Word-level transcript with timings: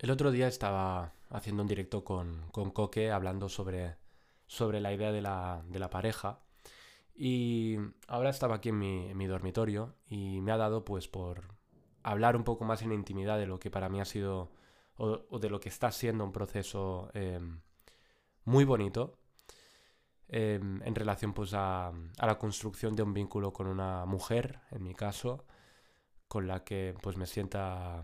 El 0.00 0.10
otro 0.10 0.30
día 0.30 0.48
estaba 0.48 1.12
haciendo 1.28 1.62
un 1.62 1.68
directo 1.68 2.04
con, 2.04 2.48
con 2.52 2.70
Coque 2.70 3.10
hablando 3.10 3.50
sobre, 3.50 3.96
sobre 4.46 4.80
la 4.80 4.94
idea 4.94 5.12
de 5.12 5.20
la, 5.20 5.62
de 5.68 5.78
la 5.78 5.90
pareja. 5.90 6.40
Y 7.14 7.76
ahora 8.08 8.30
estaba 8.30 8.54
aquí 8.54 8.70
en 8.70 8.78
mi, 8.78 9.26
dormitorio 9.26 9.94
y 10.08 10.40
me 10.40 10.52
ha 10.52 10.56
dado 10.56 10.86
pues 10.86 11.06
por 11.06 11.54
hablar 12.02 12.34
un 12.34 12.44
poco 12.44 12.64
más 12.64 12.80
en 12.80 12.92
intimidad 12.92 13.38
de 13.38 13.46
lo 13.46 13.60
que 13.60 13.70
para 13.70 13.90
mí 13.90 14.00
ha 14.00 14.06
sido 14.06 14.50
o, 14.96 15.38
de 15.38 15.50
lo 15.50 15.60
que 15.60 15.68
está 15.68 15.92
siendo 15.92 16.24
un 16.24 16.32
proceso 16.32 17.10
em, 17.12 17.60
muy 18.44 18.64
bonito 18.64 19.18
em, 20.28 20.82
en 20.82 20.94
relación 20.94 21.34
pues 21.34 21.52
a, 21.52 21.88
a, 21.88 22.26
la 22.26 22.38
construcción 22.38 22.96
de 22.96 23.02
un 23.02 23.12
vínculo 23.12 23.52
con 23.52 23.66
una 23.66 24.06
mujer, 24.06 24.60
en 24.70 24.82
mi 24.82 24.94
caso, 24.94 25.44
con 26.26 26.46
la 26.46 26.64
que 26.64 26.94
pues 27.02 27.18
me 27.18 27.26
sienta 27.26 28.02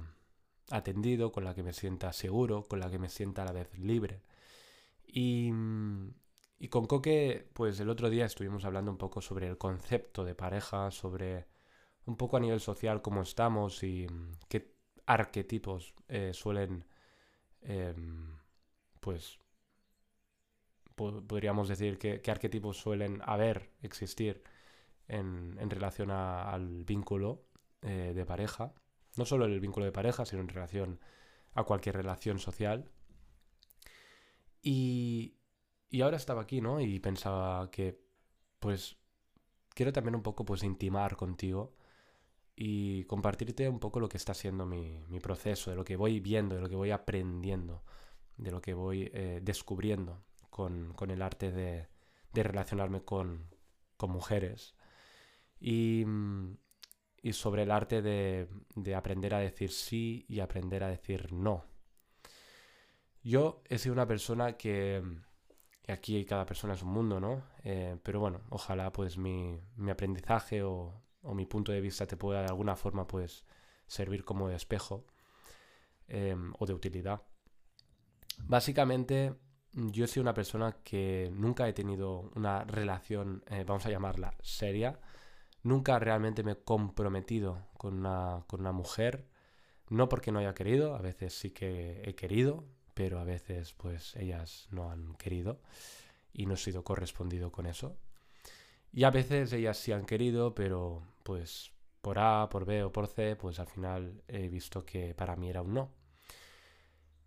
atendido, 0.70 1.32
con 1.32 1.44
la 1.44 1.54
que 1.54 1.62
me 1.62 1.72
sienta 1.72 2.12
seguro, 2.12 2.64
con 2.64 2.80
la 2.80 2.90
que 2.90 2.98
me 2.98 3.08
sienta 3.08 3.43
a 3.43 3.44
la 3.46 3.52
vez 3.52 3.79
libre. 3.79 4.22
Y, 5.07 5.52
y 6.58 6.68
con 6.68 6.86
Coque, 6.86 7.48
pues 7.54 7.80
el 7.80 7.90
otro 7.90 8.11
día 8.11 8.26
estuvimos 8.26 8.64
hablando 8.64 8.90
un 8.90 8.98
poco 8.98 9.21
sobre 9.21 9.48
el 9.48 9.58
concepto 9.58 10.24
de 10.24 10.34
pareja, 10.34 10.90
sobre 10.90 11.46
un 12.07 12.16
poco 12.16 12.36
a 12.36 12.40
nivel 12.40 12.60
social 12.60 13.02
cómo 13.02 13.22
estamos 13.22 13.82
y 13.82 14.07
qué 14.48 14.74
arquetipos 15.07 15.94
eh, 16.08 16.32
suelen, 16.34 16.85
em, 17.62 18.38
pues, 19.00 19.38
podríamos 20.94 21.68
decir 21.68 21.98
qué 21.98 22.30
arquetipos 22.30 22.79
suelen 22.79 23.21
haber, 23.24 23.71
existir 23.82 24.43
en, 25.08 25.57
en 25.60 25.71
relación 25.71 26.10
al 26.10 26.85
vínculo 26.85 27.44
eh, 27.82 28.12
de 28.14 28.24
pareja 28.24 28.74
no 29.16 29.25
solo 29.25 29.46
en 29.46 29.52
el 29.52 29.61
vínculo 29.61 29.86
de 29.86 29.93
pareja, 29.93 30.25
sino 30.25 30.43
en 30.43 30.48
relación 30.48 31.00
a 31.54 31.64
cualquier 31.64 31.96
relación 31.96 32.38
social. 32.38 32.91
Y, 34.62 35.38
y 35.88 36.00
ahora 36.02 36.16
estaba 36.16 36.42
aquí, 36.42 36.60
¿no? 36.60 36.80
Y 36.80 37.00
pensaba 37.00 37.70
que, 37.70 38.00
pues, 38.60 38.96
quiero 39.74 39.92
también 39.92 40.14
un 40.16 40.22
poco, 40.22 40.44
pues, 40.44 40.62
intimar 40.62 41.16
contigo 41.16 41.74
y 42.56 43.04
compartirte 43.04 43.68
un 43.68 43.80
poco 43.80 44.00
lo 44.00 44.08
que 44.08 44.16
está 44.16 44.34
siendo 44.34 44.66
mi, 44.66 45.04
mi 45.08 45.20
proceso, 45.20 45.70
de 45.70 45.76
lo 45.76 45.84
que 45.84 45.96
voy 45.96 46.20
viendo, 46.20 46.56
de 46.56 46.62
lo 46.62 46.69
que 46.69 46.76
voy 46.76 46.91
aprendiendo, 46.91 47.84
de 48.36 48.50
lo 48.50 48.60
que 48.60 48.74
voy 48.74 49.10
eh, 49.12 49.41
descubriendo 49.42 50.24
con, 50.50 50.94
con, 50.94 51.10
el 51.10 51.22
arte 51.22 51.52
de, 51.52 51.88
de 52.32 52.42
relacionarme 52.42 53.02
con, 53.02 53.54
con 53.96 54.10
mujeres. 54.10 54.74
Y, 55.60 56.04
y 57.27 57.32
sobre 57.32 57.64
el 57.64 57.72
arte 57.72 58.02
de, 58.02 58.94
aprender 58.94 59.34
a 59.34 59.41
decir 59.41 59.72
sí 59.72 60.24
y 60.28 60.38
aprender 60.38 60.84
a 60.84 60.88
decir 60.88 61.32
no. 61.32 61.64
Yo 63.20 63.64
he 63.69 63.78
sido 63.78 63.94
una 63.94 64.06
persona 64.06 64.52
que, 64.52 65.02
aquí 65.88 66.24
cada 66.24 66.47
persona 66.47 66.74
es 66.74 66.82
un 66.84 66.91
mundo, 66.91 67.19
¿no? 67.19 67.42
Eh, 67.64 67.98
pero 68.00 68.20
bueno, 68.20 68.42
ojalá 68.50 68.92
pues 68.92 69.19
mi, 69.19 69.60
aprendizaje 69.91 70.62
o, 70.62 71.02
mi 71.34 71.47
punto 71.47 71.72
de 71.72 71.80
vista 71.80 72.06
te 72.06 72.16
pueda 72.16 72.42
de 72.42 72.47
alguna 72.47 72.77
forma 72.77 73.08
pues 73.08 73.44
servir 73.88 74.24
como 74.24 74.48
espejo 74.48 75.04
em, 76.06 76.52
o 76.60 76.64
de 76.64 76.74
utilidad. 76.74 77.22
Básicamente 78.38 79.34
yo 79.72 80.04
he 80.04 80.06
sido 80.06 80.22
una 80.22 80.34
persona 80.34 80.77
que 80.84 81.28
nunca 81.34 81.66
he 81.69 81.72
tenido 81.72 82.30
una 82.36 82.62
relación, 82.62 83.42
eh, 83.48 83.64
vamos 83.66 83.84
a 83.84 83.91
llamarla, 83.91 84.32
seria 84.42 85.00
Nunca 85.67 85.98
realmente 85.98 86.45
me 86.45 86.53
he 86.53 86.62
comprometido 86.62 87.67
con 87.77 87.95
una, 87.95 88.45
con 88.47 88.61
una 88.61 88.70
mujer, 88.70 89.27
no 89.89 90.09
porque 90.09 90.31
no 90.31 90.39
haya 90.39 90.55
querido, 90.55 90.95
a 90.95 91.03
veces 91.03 91.34
sí 91.34 91.50
que 91.50 92.03
he 92.05 92.14
querido, 92.14 92.62
pero 92.95 93.19
a 93.19 93.25
veces 93.25 93.75
pues 93.75 94.14
ellas 94.14 94.69
no 94.70 94.92
han 94.92 95.17
querido 95.17 95.61
y 96.33 96.47
no 96.47 96.55
he 96.55 96.56
sido 96.56 96.84
correspondido 96.84 97.50
con 97.50 97.67
eso. 97.67 97.97
Y 98.92 99.03
a 99.03 99.11
veces 99.11 99.53
ellas 99.53 99.76
sí 99.76 99.91
han 99.91 100.06
querido, 100.06 100.55
pero 100.55 101.03
pues 101.25 101.72
por 102.00 102.21
A, 102.21 102.49
por 102.49 102.65
B 102.65 102.84
o 102.84 102.93
por 102.93 103.09
C, 103.09 103.34
pues 103.34 103.59
al 103.59 103.66
final 103.66 104.22
he 104.28 104.47
visto 104.47 104.87
que 104.87 105.16
para 105.16 105.34
mí 105.34 105.50
era 105.50 105.62
un 105.62 105.75
no. 105.75 105.91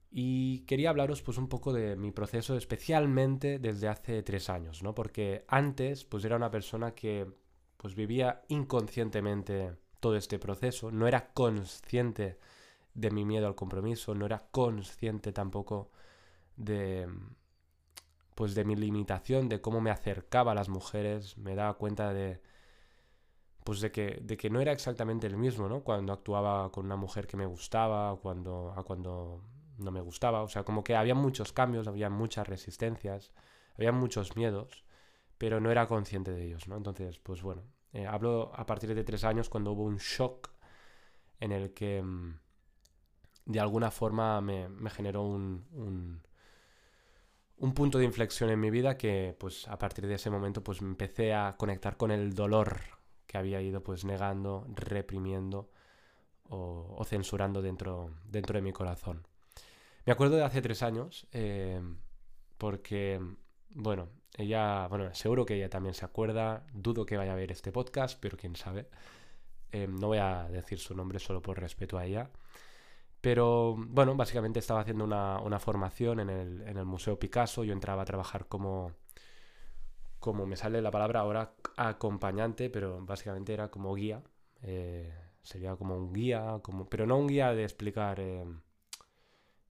Y 0.10 0.62
quería 0.62 0.92
hablaros 0.92 1.22
pues 1.22 1.38
un 1.38 1.50
poco 1.50 1.74
de 1.74 1.98
mi 1.98 2.12
proceso, 2.12 2.56
especialmente 2.56 3.60
desde 3.60 3.90
hace 3.90 4.24
tres 4.24 4.50
años, 4.50 4.82
¿no? 4.82 4.96
Porque 4.96 5.44
antes 5.50 6.06
pues 6.06 6.24
era 6.24 6.38
una 6.38 6.50
persona 6.50 6.96
que 6.96 7.28
pues 7.80 7.96
vivía 7.96 8.42
inconscientemente 8.50 9.74
todo 10.02 10.18
este 10.18 10.38
proceso, 10.38 10.92
no 10.92 11.08
era 11.08 11.32
consciente 11.32 12.38
de 12.94 13.10
mi 13.10 13.24
miedo 13.24 13.48
al 13.48 13.56
compromiso, 13.56 14.14
no 14.14 14.26
era 14.26 14.40
consciente 14.52 15.32
tampoco 15.32 15.90
de 16.58 17.08
pues 18.36 18.54
de 18.54 18.66
mi 18.66 18.76
limitación, 18.76 19.48
de 19.48 19.62
cómo 19.62 19.80
me 19.80 19.92
acercaba 19.92 20.52
a 20.52 20.56
las 20.56 20.68
mujeres, 20.68 21.38
me 21.38 21.56
daba 21.56 21.76
cuenta 21.76 22.14
de 22.14 22.42
pues 23.64 23.80
de 23.80 23.92
que, 23.92 24.20
de 24.24 24.36
que 24.36 24.50
no 24.50 24.60
era 24.60 24.74
exactamente 24.74 25.28
el 25.28 25.38
mismo, 25.38 25.70
¿no? 25.70 25.82
Cuando 25.82 26.12
actuaba 26.12 26.72
con 26.74 26.86
una 26.86 26.98
mujer 26.98 27.28
que 27.28 27.38
me 27.38 27.46
gustaba, 27.46 28.18
cuando, 28.18 28.74
a 28.76 28.84
cuando 28.84 29.42
no 29.78 29.92
me 29.92 30.02
gustaba, 30.02 30.42
o 30.42 30.50
sea, 30.50 30.64
como 30.64 30.84
que 30.84 30.96
había 30.96 31.16
muchos 31.16 31.54
cambios, 31.54 31.88
había 31.88 32.10
muchas 32.10 32.46
resistencias, 32.48 33.32
había 33.78 33.94
muchos 33.94 34.36
miedos 34.36 34.84
pero 35.40 35.60
no 35.60 35.72
era 35.72 35.88
consciente 35.88 36.32
de 36.32 36.46
ellos, 36.46 36.68
¿no? 36.68 36.78
Entonces, 36.78 37.18
pues 37.18 37.42
bueno, 37.42 37.64
eh, 37.94 38.06
hablo 38.06 38.52
a 38.54 38.66
partir 38.66 38.94
de 38.94 39.04
tres 39.04 39.24
años 39.24 39.50
cuando 39.50 39.72
hubo 39.72 39.84
un 39.86 39.98
shock 39.98 40.52
en 41.40 41.54
el 41.54 41.74
que 41.74 42.04
mm, 42.04 42.38
de 43.46 43.60
alguna 43.60 43.90
forma 43.90 44.42
me, 44.42 44.68
generó 44.92 45.24
un, 45.24 46.22
un, 47.58 47.74
punto 47.74 47.98
de 47.98 48.06
inflexión 48.06 48.50
en 48.50 48.60
mi 48.60 48.70
vida 48.70 48.98
que 48.98 49.34
pues 49.40 49.68
a 49.70 49.78
partir 49.80 50.06
de 50.08 50.16
ese 50.16 50.30
momento 50.30 50.62
pues 50.62 50.82
empecé 50.82 51.34
a 51.34 51.56
conectar 51.58 51.96
con 51.96 52.12
el 52.12 52.34
dolor 52.34 52.82
que 53.26 53.38
había 53.38 53.62
ido 53.62 53.82
pues 53.82 54.04
negando, 54.04 54.68
reprimiendo 54.76 55.72
o, 56.50 57.02
censurando 57.06 57.62
dentro, 57.62 58.12
dentro 58.26 58.58
de 58.58 58.62
mi 58.62 58.74
corazón. 58.74 59.26
Me 60.06 60.12
acuerdo 60.12 60.36
de 60.36 60.44
hace 60.44 60.62
tres 60.62 60.84
años 60.84 61.28
eh, 61.32 61.82
porque, 62.58 63.22
bueno, 63.70 64.10
ella, 64.40 64.88
bueno, 64.88 65.14
seguro 65.14 65.46
que 65.46 65.56
ella 65.56 65.70
también 65.70 65.94
se 65.94 66.06
acuerda. 66.06 66.66
Dudo 66.74 67.06
que 67.06 67.18
vaya 67.18 67.34
a 67.34 67.36
ver 67.36 67.52
este 67.52 67.72
podcast, 67.72 68.18
pero 68.22 68.38
quién 68.38 68.56
sabe. 68.56 68.88
Em, 69.72 69.96
no 70.00 70.08
voy 70.08 70.20
a 70.20 70.48
decir 70.50 70.80
su 70.80 70.96
nombre 70.96 71.20
solo 71.20 71.42
por 71.42 71.60
respeto 71.60 71.98
a 71.98 72.06
ella. 72.06 72.30
Pero 73.22 73.76
bueno, 73.78 74.16
básicamente 74.16 74.60
estaba 74.60 74.82
haciendo 74.82 75.04
una, 75.04 75.40
una 75.42 75.60
formación 75.60 76.22
en 76.22 76.30
el, 76.30 76.62
en 76.62 76.78
el, 76.78 76.86
Museo 76.86 77.20
Picasso. 77.20 77.64
Yo 77.66 77.74
entraba 77.74 78.04
a 78.04 78.06
trabajar 78.06 78.48
como, 78.48 78.94
como 80.20 80.46
me 80.46 80.56
sale 80.56 80.82
la 80.82 80.92
palabra 80.92 81.22
ahora, 81.22 81.54
acompañante, 81.78 82.70
pero 82.70 83.06
básicamente 83.06 83.54
era 83.54 83.70
como 83.70 83.94
guía. 83.96 84.24
Eh, 84.64 85.14
sería 85.44 85.76
como 85.76 85.98
un 85.98 86.14
guía, 86.14 86.60
como, 86.64 86.88
pero 86.90 87.06
no 87.06 87.18
un 87.18 87.28
guía 87.28 87.54
de 87.54 87.64
explicar. 87.64 88.20
Eh, 88.22 88.46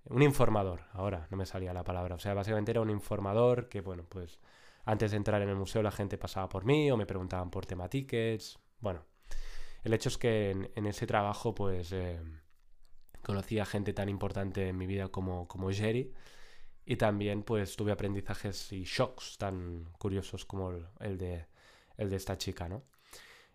un 0.06 0.22
informador, 0.24 0.82
ahora 0.94 1.28
no 1.30 1.38
me 1.38 1.46
salía 1.46 1.74
la 1.74 1.84
palabra. 1.84 2.16
O 2.16 2.20
sea, 2.20 2.34
básicamente 2.34 2.72
era 2.72 2.82
un 2.82 2.90
informador 2.90 3.70
que, 3.70 3.82
bueno, 3.82 4.06
pues 4.08 4.40
antes 4.90 5.12
de 5.12 5.18
entrar 5.18 5.42
en 5.42 5.50
el 5.50 5.56
museo 5.56 5.84
la 5.84 5.92
gente 5.92 6.18
pasaba 6.18 6.50
por 6.50 6.66
mí 6.66 6.90
o 6.90 6.98
me 6.98 7.06
preguntaban 7.06 7.52
por 7.52 7.66
tema 7.66 7.88
tickets. 7.88 8.58
Bueno, 8.80 9.06
el 9.84 9.94
hecho 9.94 10.10
es 10.10 10.18
que 10.18 10.52
en, 10.52 10.86
ese 10.88 11.06
trabajo, 11.06 11.54
pues 11.54 11.92
eh, 11.92 12.20
conocí 13.22 13.60
a 13.60 13.66
gente 13.66 13.94
tan 13.94 14.10
importante 14.10 14.70
en 14.70 14.78
mi 14.78 14.88
vida 14.88 15.10
como, 15.10 15.48
como 15.48 15.72
Jerry. 15.72 16.12
Y 16.86 16.96
también, 16.96 17.44
pues 17.44 17.76
tuve 17.76 17.92
aprendizajes 17.92 18.72
y 18.72 18.84
shocks 18.84 19.38
tan 19.38 19.86
curiosos 20.00 20.46
como 20.46 20.72
el 21.00 21.18
de, 21.20 21.46
el 21.98 22.10
de 22.10 22.16
esta 22.16 22.38
chica, 22.38 22.68
¿no? 22.68 22.84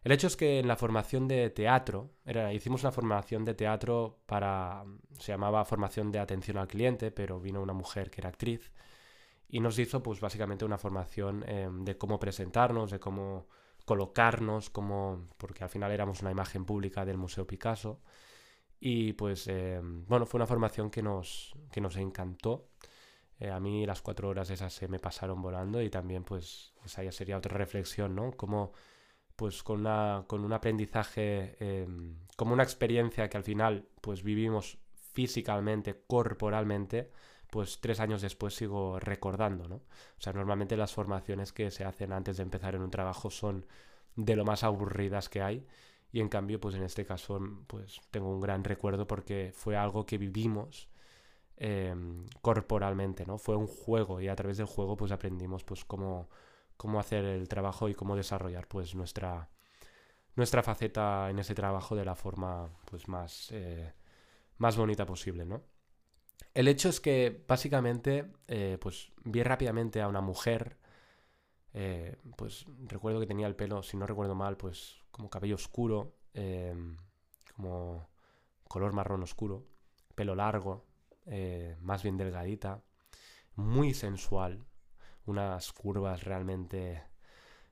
El 0.05 0.13
hecho 0.13 0.29
es 0.29 0.37
que 0.37 0.61
en 0.61 0.69
la 0.69 0.77
formación 0.77 1.27
de 1.27 1.51
teatro, 1.51 2.13
era, 2.25 2.53
hicimos 2.53 2.83
una 2.83 2.93
formación 2.93 3.45
de 3.45 3.55
teatro 3.55 4.21
para, 4.27 4.85
se 5.19 5.33
llamaba 5.33 5.65
formación 5.65 6.13
de 6.13 6.21
atención 6.21 6.59
al 6.59 6.69
cliente, 6.69 7.11
pero 7.11 7.41
vino 7.41 7.61
una 7.61 7.73
mujer 7.73 8.11
que 8.11 8.21
era 8.21 8.29
actriz 8.29 8.71
y 9.55 9.61
nos 9.61 9.79
hizo 9.79 10.03
pues 10.03 10.21
básicamente 10.21 10.65
una 10.65 10.79
formación 10.79 11.45
em, 11.49 11.85
de 11.85 11.97
cómo 11.97 12.19
presentarnos, 12.19 12.91
de 12.91 12.99
cómo 12.99 13.47
colocarnos, 13.85 14.69
cómo, 14.69 15.29
porque 15.39 15.63
al 15.63 15.71
final 15.71 15.93
éramos 15.93 16.23
una 16.23 16.33
imagen 16.33 16.65
pública 16.65 17.05
del 17.05 17.19
Museo 17.19 17.47
Picasso. 17.47 18.01
Y 18.81 19.13
pues 19.13 19.47
em, 19.47 20.05
bueno, 20.07 20.27
fue 20.27 20.39
una 20.39 20.49
formación 20.49 20.91
que 20.91 21.03
nos, 21.03 21.55
que 21.71 21.81
nos 21.81 21.95
encantó. 21.97 22.71
Eh, 23.39 23.49
a 23.49 23.61
mí 23.61 23.87
las 23.87 24.03
cuatro 24.03 24.29
horas 24.29 24.51
esas 24.51 24.73
se 24.73 24.89
me 24.89 24.99
pasaron 24.99 25.41
volando 25.41 25.81
y 25.81 25.89
también 25.89 26.25
pues 26.25 26.75
esa 26.85 27.05
ya 27.05 27.13
sería 27.13 27.39
otra 27.39 27.57
reflexión, 27.57 28.17
¿no? 28.17 28.33
Cómo 28.33 28.73
pues 29.37 29.63
con, 29.63 29.81
una, 29.81 30.25
con 30.27 30.45
un 30.45 30.53
aprendizaje, 30.53 31.87
como 32.37 32.55
una 32.55 32.65
experiencia 32.65 33.29
que 33.29 33.37
al 33.37 33.45
final 33.45 33.87
pues 34.01 34.25
vivimos 34.25 34.79
físicamente, 35.13 36.03
corporalmente, 36.09 37.13
pues 37.55 37.79
tres 37.81 38.01
años 38.01 38.21
después 38.21 38.57
sigo 38.57 38.99
recordando, 38.99 39.69
¿no? 39.69 39.77
O 39.77 40.19
sea, 40.19 40.33
normalmente 40.33 40.77
las 40.77 40.93
formaciones 40.93 41.53
que 41.53 41.71
se 41.71 41.85
hacen 41.85 42.13
antes 42.13 42.39
de 42.39 42.43
empezar 42.43 42.75
en 42.75 42.83
un 42.83 42.91
trabajo 42.91 43.31
son 43.31 43.65
de 44.17 44.35
lo 44.35 44.45
más 44.45 44.65
aburridas 44.65 45.29
que 45.29 45.41
hay 45.41 45.65
y 46.11 46.19
en 46.21 46.29
cambio 46.29 46.59
pues 46.61 46.75
en 46.75 46.83
este 46.83 47.07
caso 47.07 47.39
pues 47.69 48.01
tengo 48.11 48.29
un 48.29 48.41
gran 48.41 48.65
recuerdo 48.65 49.07
porque 49.07 49.53
fue 49.55 49.77
algo 49.77 50.05
que 50.05 50.19
vivimos 50.19 50.89
em, 51.57 52.27
corporalmente, 52.43 53.25
¿no? 53.25 53.39
Fue 53.39 53.55
un 53.57 53.69
juego 53.69 54.21
y 54.21 54.27
a 54.27 54.35
través 54.35 54.57
del 54.59 54.67
juego 54.67 54.97
pues 54.97 55.13
aprendimos 55.13 55.63
pues 55.63 55.85
cómo, 55.85 56.29
cómo 56.77 56.99
hacer 56.99 57.25
el 57.25 57.49
trabajo 57.49 57.89
y 57.89 57.95
cómo 57.95 58.17
desarrollar 58.17 58.67
pues 58.67 58.97
nuestra, 58.97 59.49
nuestra 60.37 60.63
faceta 60.65 61.31
en 61.31 61.39
ese 61.39 61.55
trabajo 61.55 61.95
de 61.97 62.05
la 62.05 62.17
forma 62.17 62.69
pues 62.87 63.09
más, 63.09 63.51
eh, 63.53 63.93
más 64.59 64.77
bonita 64.77 65.07
posible, 65.07 65.45
¿no? 65.47 65.74
El 66.55 66.69
hecho 66.69 66.89
es 66.89 67.01
que 67.01 67.45
básicamente 67.49 68.33
eh, 68.49 68.79
pues 68.81 69.13
vi 69.25 69.43
rápidamente 69.43 70.01
a 70.01 70.09
una 70.09 70.21
mujer 70.21 70.79
eh, 71.75 72.17
pues 72.37 72.67
recuerdo 72.87 73.21
que 73.21 73.27
tenía 73.27 73.47
el 73.47 73.57
pelo, 73.57 73.83
si 73.83 73.97
no 73.97 74.07
recuerdo 74.07 74.35
mal, 74.35 74.57
pues 74.57 74.97
como 75.11 75.29
cabello 75.31 75.57
oscuro, 75.57 76.15
em, 76.33 76.97
como 77.57 78.09
color 78.69 78.93
marrón 78.93 79.23
oscuro, 79.23 79.67
pelo 80.15 80.35
largo, 80.35 80.85
eh, 81.27 81.77
más 81.81 82.03
bien 82.03 82.17
delgadita, 82.17 82.83
muy 83.57 83.95
sensual, 83.95 84.65
unas 85.27 85.73
curvas 85.73 86.25
realmente 86.25 87.03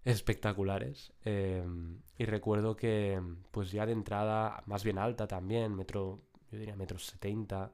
espectaculares. 0.05 1.13
Em, 1.25 2.01
y 2.19 2.25
recuerdo 2.27 2.77
que, 2.77 3.21
pues 3.51 3.73
ya 3.73 3.87
de 3.87 3.93
entrada, 3.93 4.63
más 4.67 4.85
bien 4.85 4.99
alta 4.99 5.27
también, 5.29 5.75
metro, 5.77 6.23
yo 6.51 6.59
diría 6.59 6.77
metro 6.77 6.99
setenta. 6.99 7.73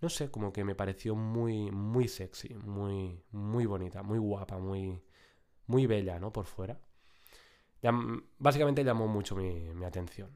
No 0.00 0.08
sé, 0.08 0.30
como 0.30 0.52
que 0.52 0.64
me 0.64 0.74
pareció 0.74 1.14
muy, 1.14 1.70
muy 1.70 2.08
sexy, 2.08 2.54
muy, 2.54 3.22
muy 3.32 3.66
bonita, 3.66 4.02
muy 4.02 4.18
guapa, 4.18 4.58
muy, 4.58 5.02
muy 5.66 5.86
bella, 5.86 6.18
¿no? 6.18 6.32
Por 6.32 6.46
fuera. 6.46 6.80
básicamente 8.38 8.84
llamó 8.84 9.06
mucho 9.08 9.36
mi, 9.36 9.84
atención. 9.84 10.30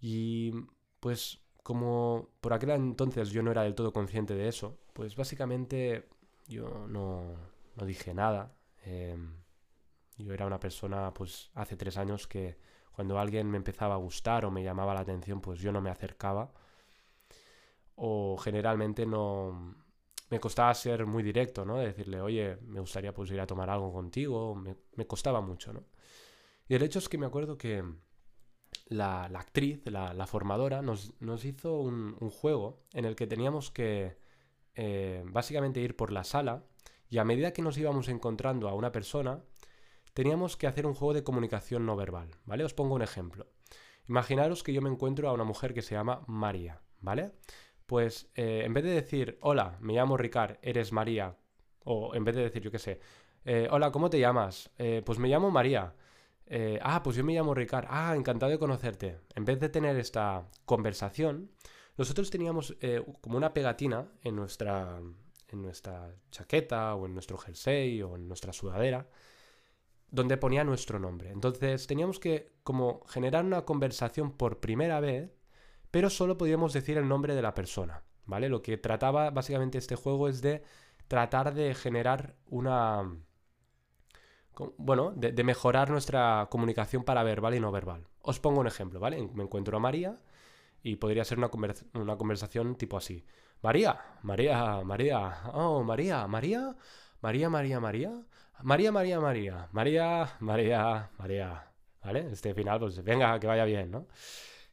Y 0.00 0.52
pues 1.00 1.40
como 1.62 2.30
por 2.40 2.52
aquel 2.52 2.70
entonces 2.70 3.30
yo 3.30 3.42
no 3.42 3.50
era 3.50 3.62
del 3.62 3.74
todo 3.74 3.92
consciente 3.92 4.34
de 4.34 4.48
eso, 4.48 4.78
pues 4.94 5.14
básicamente 5.16 6.08
yo 6.48 6.86
no, 6.88 7.36
no 7.76 7.86
dije 7.86 8.14
nada. 8.14 8.54
Em, 8.84 9.34
yo 10.18 10.34
era 10.34 10.46
una 10.46 10.60
persona, 10.60 11.12
pues 11.14 11.50
hace 11.54 11.76
tres 11.76 11.96
años 11.96 12.26
que 12.26 12.58
cuando 12.92 13.18
alguien 13.18 13.50
me 13.50 13.56
empezaba 13.56 13.94
a 13.94 13.98
gustar 13.98 14.44
o 14.44 14.50
me 14.50 14.62
llamaba 14.62 14.94
la 14.94 15.00
atención, 15.00 15.40
pues 15.40 15.60
yo 15.60 15.72
no 15.72 15.80
me 15.80 15.90
acercaba. 15.90 16.52
O 18.02 18.36
generalmente 18.38 19.04
no, 19.04 19.74
me 20.30 20.38
costaba 20.38 20.72
ser 20.74 21.06
muy 21.06 21.22
directo, 21.22 21.64
¿no? 21.64 21.78
decirle, 21.78 22.20
oye, 22.20 22.56
me 22.62 22.80
gustaría 22.80 23.12
pues 23.12 23.30
ir 23.32 23.40
a 23.40 23.46
tomar 23.46 23.68
algo 23.68 23.92
contigo, 23.92 24.54
me, 24.54 25.06
costaba 25.06 25.40
mucho, 25.40 25.72
¿no? 25.72 25.84
Y 26.68 26.74
el 26.76 26.82
hecho 26.82 27.00
es 27.00 27.08
que 27.08 27.18
me 27.18 27.26
acuerdo 27.26 27.58
que 27.58 27.84
la, 28.86 29.24
actriz, 29.24 29.82
la, 29.86 30.26
formadora, 30.26 30.82
nos, 30.82 31.12
hizo 31.44 31.80
un, 31.80 32.14
juego 32.30 32.84
en 32.92 33.04
el 33.06 33.16
que 33.16 33.26
teníamos 33.26 33.72
que 33.72 34.18
eh, 34.76 35.24
básicamente 35.26 35.80
ir 35.80 35.96
por 35.96 36.12
la 36.12 36.22
sala 36.22 36.64
y 37.08 37.18
a 37.18 37.24
medida 37.24 37.52
que 37.52 37.62
nos 37.62 37.76
íbamos 37.76 38.08
encontrando 38.08 38.68
a 38.68 38.74
una 38.74 38.92
persona, 38.92 39.42
teníamos 40.14 40.56
que 40.56 40.68
hacer 40.68 40.86
un 40.86 40.94
juego 40.94 41.12
de 41.12 41.24
comunicación 41.24 41.84
no 41.86 41.96
verbal, 41.96 42.30
¿vale? 42.44 42.62
Os 42.62 42.72
pongo 42.72 42.94
un 42.94 43.02
ejemplo. 43.02 43.48
Imaginaros 44.08 44.62
que 44.62 44.72
yo 44.72 44.80
me 44.80 44.90
encuentro 44.90 45.28
a 45.28 45.32
una 45.32 45.44
mujer 45.44 45.74
que 45.74 45.82
se 45.82 45.96
llama 45.96 46.22
María, 46.28 46.80
¿vale? 47.00 47.32
Pues 47.90 48.30
eh, 48.36 48.62
en 48.64 48.72
vez 48.72 48.84
de 48.84 48.90
decir, 48.90 49.36
hola, 49.40 49.76
me 49.80 49.94
llamo 49.94 50.16
Ricard, 50.16 50.58
eres 50.62 50.92
María, 50.92 51.36
o 51.82 52.14
en 52.14 52.22
vez 52.22 52.36
de 52.36 52.42
decir, 52.42 52.62
yo 52.62 52.70
qué 52.70 52.78
sé, 52.78 53.00
eh, 53.44 53.66
hola, 53.68 53.90
¿cómo 53.90 54.08
te 54.08 54.20
llamas? 54.20 54.70
Eh, 54.78 55.02
pues 55.04 55.18
me 55.18 55.26
llamo 55.26 55.50
María. 55.50 55.92
ah, 56.82 57.02
pues 57.02 57.16
yo 57.16 57.24
me 57.24 57.34
llamo 57.34 57.52
Ricard. 57.52 57.86
Ah, 57.90 58.14
encantado 58.14 58.52
de 58.52 58.60
conocerte. 58.60 59.18
En 59.34 59.44
vez 59.44 59.58
de 59.58 59.70
tener 59.70 59.96
esta 59.96 60.46
conversación, 60.64 61.50
nosotros 61.96 62.30
teníamos 62.30 62.76
como 63.20 63.36
una 63.36 63.52
pegatina 63.52 64.06
en 64.22 64.36
nuestra, 64.36 65.00
en 65.48 65.60
nuestra 65.60 66.14
chaqueta 66.30 66.94
o 66.94 67.06
en 67.06 67.14
nuestro 67.14 67.38
jersey 67.38 68.02
o 68.02 68.14
en 68.14 68.28
nuestra 68.28 68.52
sudadera 68.52 69.08
donde 70.12 70.36
ponía 70.36 70.62
nuestro 70.62 71.00
nombre. 71.00 71.30
Entonces 71.30 71.88
teníamos 71.88 72.20
que 72.20 72.52
como 72.62 73.00
generar 73.08 73.44
una 73.44 73.64
conversación 73.64 74.30
por 74.30 74.60
primera 74.60 75.00
vez 75.00 75.39
pero 75.90 76.10
solo 76.10 76.36
podíamos 76.36 76.72
decir 76.72 76.98
el 76.98 77.08
nombre 77.08 77.34
de 77.34 77.42
la 77.42 77.54
persona, 77.54 78.02
¿vale? 78.26 78.48
Lo 78.48 78.62
que 78.62 78.76
trataba 78.76 79.30
básicamente 79.30 79.78
este 79.78 79.96
juego 79.96 80.28
es 80.28 80.42
de 80.42 80.62
tratar 81.08 81.54
de 81.54 81.74
generar 81.74 82.36
una... 82.46 83.02
Bueno, 84.76 85.12
de, 85.16 85.42
mejorar 85.42 85.90
nuestra 85.90 86.48
comunicación 86.50 87.02
para 87.02 87.22
verbal 87.22 87.54
y 87.54 87.60
no 87.60 87.72
verbal. 87.72 88.06
Os 88.20 88.40
pongo 88.40 88.60
un 88.60 88.66
ejemplo, 88.66 89.00
¿vale? 89.00 89.26
Me 89.32 89.42
encuentro 89.42 89.76
a 89.76 89.80
María 89.80 90.20
y 90.82 90.96
podría 90.96 91.24
ser 91.24 91.38
una, 91.38 91.50
una 91.94 92.16
conversación 92.16 92.76
tipo 92.76 92.98
así. 92.98 93.24
María, 93.62 93.98
María, 94.22 94.82
María, 94.84 95.50
oh, 95.54 95.82
María, 95.82 96.26
María, 96.26 96.76
María, 97.20 97.48
María, 97.48 97.80
María, 97.80 98.10
María, 98.62 98.90
María, 98.92 99.20
María, 99.20 99.68
María, 99.72 100.36
María, 100.40 101.10
María, 101.18 101.72
¿vale? 102.02 102.28
Este 102.32 102.54
final, 102.54 102.80
pues 102.80 103.02
venga, 103.02 103.38
que 103.40 103.46
vaya 103.46 103.64
bien, 103.64 103.90
¿no? 103.90 104.06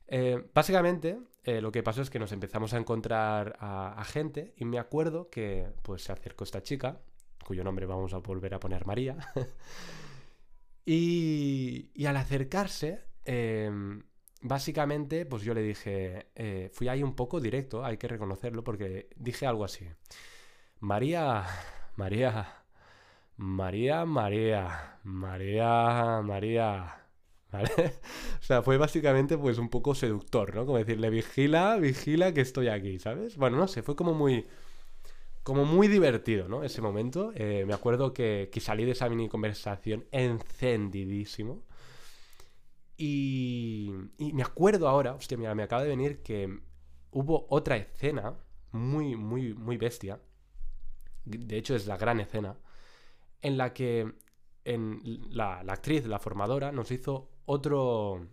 Eh, 0.07 0.41
básicamente, 0.53 1.19
eh, 1.43 1.61
lo 1.61 1.71
que 1.71 1.83
pasó 1.83 2.01
es 2.01 2.09
que 2.09 2.19
nos 2.19 2.31
empezamos 2.31 2.73
a 2.73 2.77
encontrar 2.77 3.57
a, 3.59 4.03
gente 4.05 4.53
y 4.57 4.65
me 4.65 4.79
acuerdo 4.79 5.29
que 5.29 5.67
pues 5.81 6.03
se 6.03 6.11
acercó 6.11 6.43
esta 6.43 6.63
chica, 6.63 7.01
cuyo 7.45 7.63
nombre 7.63 7.85
vamos 7.85 8.13
a 8.13 8.17
volver 8.17 8.53
a 8.53 8.59
poner 8.59 8.85
María, 8.85 9.17
y, 10.85 12.05
al 12.05 12.17
acercarse, 12.17 13.03
em, 13.25 14.03
básicamente, 14.41 15.25
pues 15.25 15.43
yo 15.43 15.53
le 15.53 15.61
dije, 15.61 16.27
eh, 16.35 16.69
fui 16.73 16.87
ahí 16.87 17.03
un 17.03 17.15
poco 17.15 17.41
directo, 17.41 17.83
hay 17.83 17.97
que 17.97 18.07
reconocerlo, 18.07 18.63
porque 18.63 19.09
dije 19.17 19.45
algo 19.45 19.65
así, 19.65 19.87
María, 20.79 21.45
María, 21.97 22.63
María, 23.37 24.05
María, 24.05 24.99
María, 25.03 26.21
María. 26.23 27.06
O 28.39 28.43
sea, 28.43 28.61
fue 28.61 28.77
básicamente 28.77 29.37
pues 29.37 29.57
un 29.57 29.69
poco 29.69 29.95
seductor, 29.95 30.55
¿no? 30.55 30.65
Como 30.65 30.77
decirle, 30.77 31.09
vigila, 31.09 31.77
vigila 31.77 32.33
que 32.33 32.41
estoy 32.41 32.67
aquí, 32.67 32.99
¿sabes? 32.99 33.37
Bueno, 33.37 33.57
no 33.57 33.67
sé, 33.67 33.81
fue 33.83 33.95
como 33.95 34.13
muy... 34.13 34.45
Como 35.43 35.63
muy 35.63 35.87
divertido, 35.87 36.49
¿no? 36.49 36.63
Ese 36.63 36.81
momento. 36.81 37.31
Eh, 37.35 37.63
me 37.65 37.73
acuerdo 37.73 38.13
que, 38.13 38.49
que, 38.51 38.59
salí 38.59 38.83
de 38.83 38.91
esa 38.91 39.07
mini 39.07 39.29
conversación 39.29 40.05
encendidísimo. 40.11 41.63
Y, 42.97 43.93
y 44.17 44.33
me 44.33 44.43
acuerdo 44.43 44.89
ahora, 44.89 45.13
hostia, 45.13 45.37
mira, 45.37 45.55
me 45.55 45.63
acaba 45.63 45.83
de 45.83 45.89
venir 45.89 46.21
que 46.21 46.59
hubo 47.11 47.47
otra 47.49 47.77
escena 47.77 48.35
muy, 48.71 49.15
muy, 49.15 49.53
muy 49.53 49.77
bestia. 49.77 50.19
De 51.25 51.57
hecho, 51.57 51.75
es 51.75 51.87
la 51.87 51.97
gran 51.97 52.19
escena. 52.19 52.57
En 53.41 53.57
la 53.57 53.73
que 53.73 54.13
la 55.29 55.59
actriz, 55.67 56.05
la 56.05 56.19
formadora, 56.19 56.71
nos 56.71 56.91
hizo 56.91 57.29
otro, 57.45 58.27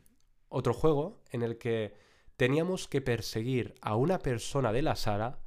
otro 0.49 0.75
juego 0.75 1.23
en 1.31 1.43
el 1.43 1.59
que 1.59 1.95
teníamos 2.37 2.89
que 2.89 3.01
perseguir 3.01 3.75
a 3.81 3.97
una 3.97 4.19
persona 4.19 4.73
de 4.73 4.83
la 4.83 4.97
sala 4.97 5.41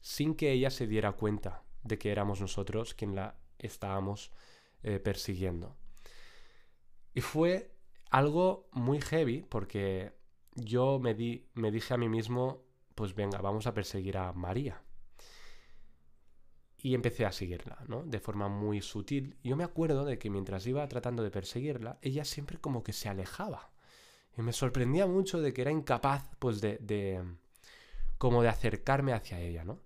sin 0.00 0.34
que 0.34 0.52
ella 0.52 0.70
se 0.70 0.86
diera 0.86 1.12
cuenta 1.12 1.64
de 1.82 1.98
que 1.98 2.12
éramos 2.12 2.40
nosotros 2.40 2.94
quien 2.94 3.14
la 3.14 3.36
estábamos 3.58 4.32
eh, 4.82 4.98
persiguiendo. 5.00 5.76
Y 7.14 7.22
fue 7.22 7.72
algo 8.10 8.68
muy 8.72 9.00
heavy 9.00 9.42
porque 9.42 10.12
yo 10.54 10.98
me, 10.98 11.14
di, 11.14 11.48
me 11.54 11.70
dije 11.70 11.94
a 11.94 11.96
mí 11.96 12.08
mismo, 12.08 12.62
pues 12.94 13.14
venga, 13.14 13.40
vamos 13.40 13.66
a 13.66 13.74
perseguir 13.74 14.16
a 14.16 14.32
María. 14.32 14.82
Y 16.86 16.94
empecé 16.94 17.26
a 17.26 17.32
seguirla, 17.32 17.82
¿no? 17.88 18.04
De 18.04 18.20
forma 18.20 18.48
muy 18.48 18.80
sutil. 18.80 19.34
Yo 19.42 19.56
me 19.56 19.64
acuerdo 19.64 20.04
de 20.04 20.20
que 20.20 20.30
mientras 20.30 20.64
iba 20.68 20.86
tratando 20.86 21.24
de 21.24 21.32
perseguirla, 21.32 21.98
ella 22.00 22.24
siempre 22.24 22.58
como 22.58 22.84
que 22.84 22.92
se 22.92 23.08
alejaba. 23.08 23.72
Y 24.38 24.42
me 24.42 24.52
sorprendía 24.52 25.04
mucho 25.08 25.40
de 25.40 25.52
que 25.52 25.62
era 25.62 25.72
incapaz, 25.72 26.30
pues, 26.38 26.60
de, 26.60 26.78
de 26.78 27.24
como 28.18 28.40
de 28.40 28.50
acercarme 28.50 29.12
hacia 29.14 29.40
ella, 29.40 29.64
¿no? 29.64 29.80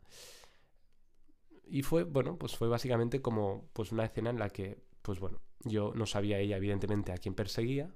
Y 1.65 1.81
fue, 1.85 2.05
bueno, 2.05 2.37
pues 2.37 2.55
fue 2.55 2.69
básicamente 2.69 3.23
como, 3.23 3.71
pues, 3.73 3.93
una 3.93 4.05
escena 4.05 4.29
en 4.29 4.39
la 4.39 4.51
que, 4.51 4.77
pues, 5.01 5.21
bueno, 5.21 5.41
yo 5.65 5.95
no 5.95 6.05
sabía 6.05 6.39
ella, 6.39 6.59
evidentemente, 6.59 7.13
a 7.13 7.17
quién 7.17 7.35
perseguía. 7.35 7.95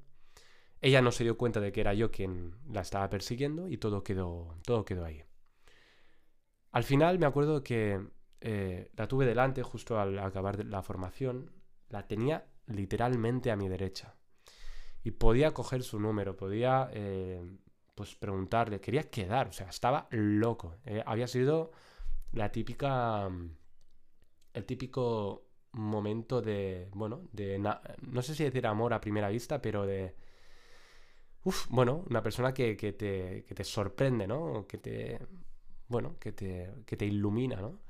Ella 0.81 1.03
no 1.03 1.13
se 1.13 1.25
dio 1.25 1.37
cuenta 1.37 1.61
de 1.61 1.73
que 1.73 1.83
era 1.83 1.93
yo 1.93 2.11
quien 2.11 2.55
la 2.73 2.81
estaba 2.81 3.11
persiguiendo 3.11 3.69
y 3.69 3.77
todo 3.77 4.03
quedó, 4.03 4.57
todo 4.65 4.87
quedó 4.87 5.05
ahí. 5.05 5.23
Al 6.73 6.85
final 6.85 7.19
me 7.19 7.27
acuerdo 7.27 7.63
que 7.63 8.01
eh, 8.47 8.91
la 8.95 9.09
tuve 9.09 9.25
delante 9.25 9.63
justo 9.63 9.99
al 9.99 10.19
acabar 10.19 10.63
la 10.67 10.83
formación, 10.83 11.51
la 11.89 12.07
tenía 12.07 12.47
literalmente 12.67 13.51
a 13.51 13.57
mi 13.57 13.71
derecha. 13.71 14.17
Y 15.03 15.13
podía 15.13 15.55
coger 15.55 15.83
su 15.83 15.99
número, 15.99 16.37
podía 16.37 16.91
eh, 16.93 17.43
pues 17.95 18.15
preguntarle, 18.15 18.83
quería 18.83 19.09
quedar, 19.09 19.49
o 19.49 19.53
sea, 19.53 19.69
estaba 19.71 20.09
loco. 20.11 20.77
Eh, 20.85 21.03
había 21.07 21.27
sido 21.27 21.73
la 22.33 22.53
típica, 22.53 23.31
el 24.53 24.65
típico 24.67 25.47
momento 25.73 26.43
de, 26.43 26.91
bueno, 26.93 27.23
de, 27.33 27.59
no 27.59 28.23
sé 28.23 28.35
si 28.35 28.45
decir 28.45 28.67
amor 28.67 28.93
a 28.93 29.01
primera 29.01 29.31
vista, 29.31 29.63
pero 29.63 29.87
de, 29.87 30.15
uf, 31.45 31.67
bueno, 31.71 32.05
una 32.11 32.23
persona 32.23 32.53
que, 32.53 32.75
te, 32.77 32.93
que 33.47 33.55
te 33.55 33.65
sorprende, 33.65 34.27
¿no? 34.27 34.67
Que 34.67 34.77
te, 34.77 35.19
bueno, 35.89 36.19
que 36.19 36.33
te, 36.33 36.75
que 36.85 36.97
te 36.99 37.07
ilumina, 37.07 37.57
¿no? 37.57 37.81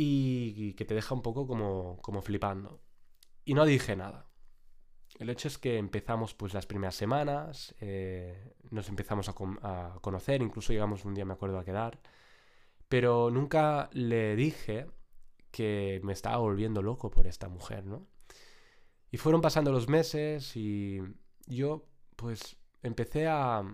Y, 0.00 0.74
que 0.74 0.84
te 0.84 0.94
deja 0.94 1.12
un 1.12 1.22
poco 1.22 1.48
como, 1.48 1.98
como 2.02 2.22
flipando. 2.22 2.80
Y 3.44 3.54
no 3.54 3.64
dije 3.64 3.96
nada. 3.96 4.28
El 5.18 5.28
hecho 5.28 5.48
es 5.48 5.58
que 5.58 5.76
empezamos 5.76 6.34
pues 6.34 6.54
las 6.54 6.66
primeras 6.66 6.94
semanas, 6.94 7.74
eh, 7.80 8.54
nos 8.70 8.88
empezamos 8.88 9.28
a, 9.28 9.34
a, 9.62 9.98
conocer, 10.00 10.40
incluso 10.40 10.72
llegamos 10.72 11.04
un 11.04 11.14
día, 11.14 11.24
me 11.24 11.32
acuerdo, 11.32 11.58
a 11.58 11.64
quedar, 11.64 11.98
pero 12.88 13.30
nunca 13.30 13.90
le 13.92 14.36
dije 14.36 14.86
que 15.50 16.00
me 16.04 16.12
estaba 16.12 16.36
volviendo 16.36 16.80
loco 16.80 17.10
por 17.10 17.26
esta 17.26 17.48
mujer, 17.48 17.84
¿no? 17.84 18.06
Y 19.10 19.16
fueron 19.16 19.40
pasando 19.40 19.72
los 19.72 19.88
meses 19.88 20.54
y 20.56 21.00
yo 21.46 21.88
pues 22.14 22.56
empecé 22.82 23.26
a 23.26 23.64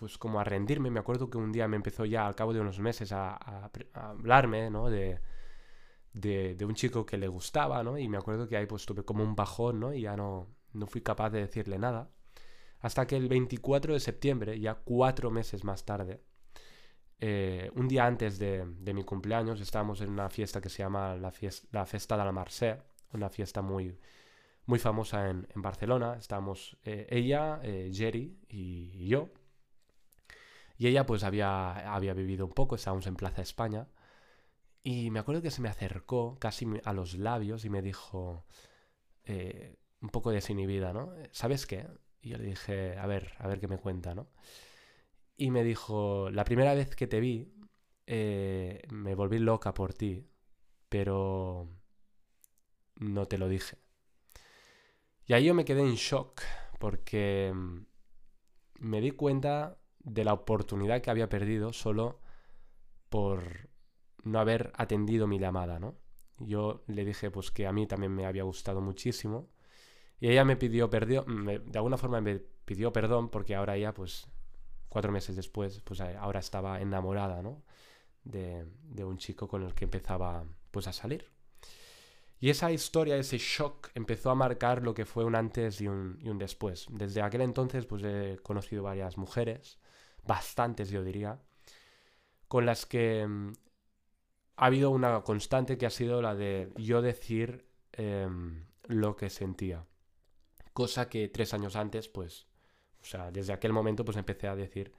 pues 0.00 0.18
como 0.18 0.40
a 0.40 0.44
rendirme. 0.44 0.90
Me 0.90 1.00
acuerdo 1.00 1.30
que 1.30 1.38
un 1.38 1.52
día 1.52 1.68
me 1.68 1.76
empezó 1.76 2.04
ya 2.06 2.26
al 2.26 2.34
cabo 2.34 2.52
de 2.52 2.60
unos 2.60 2.80
meses 2.80 3.12
a, 3.12 3.70
hablarme, 3.92 4.70
¿no? 4.70 4.88
De, 4.90 5.20
de, 6.12 6.64
un 6.64 6.74
chico 6.74 7.06
que 7.06 7.18
le 7.18 7.28
gustaba, 7.28 7.84
¿no? 7.84 7.98
Y 7.98 8.08
me 8.08 8.18
acuerdo 8.18 8.48
que 8.48 8.56
ahí 8.56 8.66
pues 8.66 8.86
tuve 8.86 9.04
como 9.04 9.22
un 9.22 9.36
bajón, 9.36 9.78
¿no? 9.78 9.92
Y 9.94 10.02
ya 10.02 10.16
no, 10.16 10.48
no 10.72 10.86
fui 10.86 11.02
capaz 11.02 11.30
de 11.30 11.40
decirle 11.40 11.78
nada. 11.78 12.10
Hasta 12.80 13.06
que 13.06 13.16
el 13.16 13.28
24 13.28 13.92
de 13.92 14.00
septiembre, 14.00 14.58
ya 14.58 14.74
cuatro 14.74 15.30
meses 15.30 15.64
más 15.64 15.84
tarde, 15.84 16.22
eh, 17.20 17.70
un 17.74 17.86
día 17.86 18.06
antes 18.06 18.38
de, 18.38 18.64
mi 18.64 19.04
cumpleaños, 19.04 19.60
estábamos 19.60 20.00
en 20.00 20.10
una 20.10 20.30
fiesta 20.30 20.60
que 20.60 20.70
se 20.70 20.78
llama 20.82 21.14
la, 21.16 21.30
fiesta, 21.30 21.68
la 21.72 21.84
Festa 21.84 22.16
de 22.16 22.24
la 22.24 22.32
Marseille, 22.32 22.80
una 23.12 23.28
fiesta 23.28 23.60
muy, 23.60 23.98
muy 24.64 24.78
famosa 24.78 25.28
en, 25.28 25.46
en 25.54 25.62
Barcelona. 25.62 26.16
Estábamos 26.18 26.78
eh, 26.84 27.06
ella, 27.10 27.60
eh, 27.62 27.90
Jerry 27.92 28.38
y, 28.48 29.06
yo. 29.06 29.28
Y 30.80 30.88
ella 30.88 31.06
pues 31.06 31.24
había, 31.24 31.94
había 31.94 32.14
vivido 32.14 32.46
un 32.46 32.52
poco, 32.52 32.74
estábamos 32.74 33.06
en 33.06 33.16
Plaza 33.16 33.42
España. 33.42 33.88
Y 34.82 35.10
me 35.10 35.20
acuerdo 35.20 35.42
que 35.42 35.50
se 35.52 35.62
me 35.62 35.68
acercó 35.68 36.38
casi 36.40 36.66
a 36.84 36.92
los 36.92 37.14
labios 37.14 37.64
y 37.64 37.70
me 37.70 37.82
dijo, 37.82 38.46
un 39.26 40.08
poco 40.10 40.30
desinhibida, 40.30 40.92
¿no? 40.92 41.12
¿Sabes 41.32 41.66
qué? 41.66 41.86
Y 42.22 42.30
yo 42.30 42.38
le 42.38 42.44
dije, 42.44 42.98
a 42.98 43.06
ver, 43.06 43.34
a 43.38 43.46
ver 43.46 43.60
qué 43.60 43.68
me 43.68 43.78
cuenta, 43.78 44.14
¿no? 44.14 44.28
y 45.40 45.50
me 45.50 45.64
dijo, 45.64 46.28
la 46.30 46.44
primera 46.44 46.74
vez 46.74 46.94
que 46.94 47.06
te 47.06 47.18
vi, 47.18 47.50
eh, 48.06 48.82
me 48.90 49.14
volví 49.14 49.38
loca 49.38 49.72
por 49.72 49.94
ti, 49.94 50.28
pero 50.90 51.66
no 52.96 53.26
te 53.26 53.38
lo 53.38 53.48
dije. 53.48 53.78
Y 55.24 55.32
ahí 55.32 55.46
yo 55.46 55.54
me 55.54 55.64
quedé 55.64 55.80
en 55.80 55.94
shock, 55.94 56.42
porque 56.78 57.52
mm, 57.54 57.78
me 58.80 59.00
di 59.00 59.12
cuenta 59.12 59.78
de 60.00 60.24
la 60.24 60.32
oportunidad 60.32 61.00
que 61.02 61.10
había 61.10 61.28
perdido 61.28 61.72
solo 61.72 62.20
por 63.08 63.70
no 64.24 64.40
haber 64.40 64.72
atendido 64.76 65.26
mi 65.26 65.38
llamada, 65.38 65.78
¿no? 65.78 65.96
Yo 66.38 66.84
le 66.86 67.04
dije 67.04 67.30
pues 67.30 67.50
que 67.50 67.66
a 67.66 67.72
mí 67.72 67.86
también 67.86 68.14
me 68.14 68.26
había 68.26 68.44
gustado 68.44 68.80
muchísimo 68.80 69.50
y 70.18 70.28
ella 70.28 70.44
me 70.44 70.56
pidió 70.56 70.88
perdón, 70.90 71.46
de 71.46 71.78
alguna 71.78 71.98
forma 71.98 72.20
me 72.20 72.38
pidió 72.38 72.92
perdón 72.92 73.30
porque 73.30 73.54
ahora 73.54 73.76
ella 73.76 73.92
pues 73.94 74.26
cuatro 74.90 75.10
meses 75.12 75.36
después, 75.36 75.80
pues 75.80 76.00
eh, 76.00 76.16
ahora 76.18 76.40
estaba 76.40 76.82
enamorada, 76.82 77.40
¿no? 77.40 77.62
De, 78.22 78.66
un 79.02 79.16
chico 79.16 79.48
con 79.48 79.62
el 79.62 79.72
que 79.72 79.84
empezaba, 79.84 80.44
pues, 80.70 80.86
a 80.86 80.92
salir. 80.92 81.24
Y 82.40 82.48
esa 82.48 82.72
historia, 82.72 83.16
ese 83.16 83.36
shock, 83.36 83.90
empezó 83.94 84.30
a 84.30 84.34
marcar 84.34 84.82
lo 84.82 84.94
que 84.94 85.04
fue 85.04 85.24
un 85.24 85.34
antes 85.34 85.80
y 85.82 85.88
un, 85.88 86.18
después. 86.38 86.86
Desde 86.90 87.20
aquel 87.20 87.42
entonces, 87.42 87.84
pues, 87.84 88.02
he 88.02 88.38
conocido 88.42 88.82
varias 88.82 89.18
mujeres, 89.18 89.78
bastantes 90.26 90.88
yo 90.88 91.04
diría, 91.04 91.38
con 92.48 92.64
las 92.64 92.86
que 92.86 93.26
mm, 93.26 93.52
ha 94.56 94.66
habido 94.66 94.90
una 94.90 95.22
constante 95.22 95.76
que 95.76 95.84
ha 95.84 95.90
sido 95.90 96.22
la 96.22 96.34
de 96.34 96.72
yo 96.76 97.02
decir 97.02 97.66
em, 97.92 98.64
lo 98.84 99.16
que 99.16 99.28
sentía. 99.28 99.84
Cosa 100.72 101.10
que 101.10 101.28
tres 101.28 101.52
años 101.52 101.76
antes, 101.76 102.08
pues, 102.08 102.46
o 103.02 103.04
sea, 103.04 103.30
desde 103.30 103.52
aquel 103.52 103.72
momento 103.72 104.04
pues 104.04 104.16
empecé 104.16 104.48
a 104.48 104.56
decir 104.56 104.92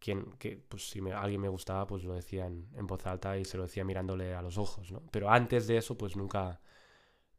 quién, 0.00 0.32
que 0.38 0.56
pues 0.68 0.90
si 0.90 1.00
alguien 1.10 1.40
me 1.40 1.48
gustaba 1.48 1.86
pues 1.86 2.02
lo 2.04 2.14
decía 2.14 2.46
en, 2.46 2.86
voz 2.86 3.06
alta 3.06 3.36
y 3.38 3.44
se 3.44 3.56
lo 3.56 3.64
decía 3.64 3.84
mirándole 3.84 4.34
a 4.34 4.42
los 4.42 4.58
ojos, 4.58 4.90
¿no? 4.90 5.02
Pero 5.12 5.30
antes 5.30 5.66
de 5.66 5.76
eso 5.76 5.96
pues 5.96 6.16
nunca, 6.16 6.60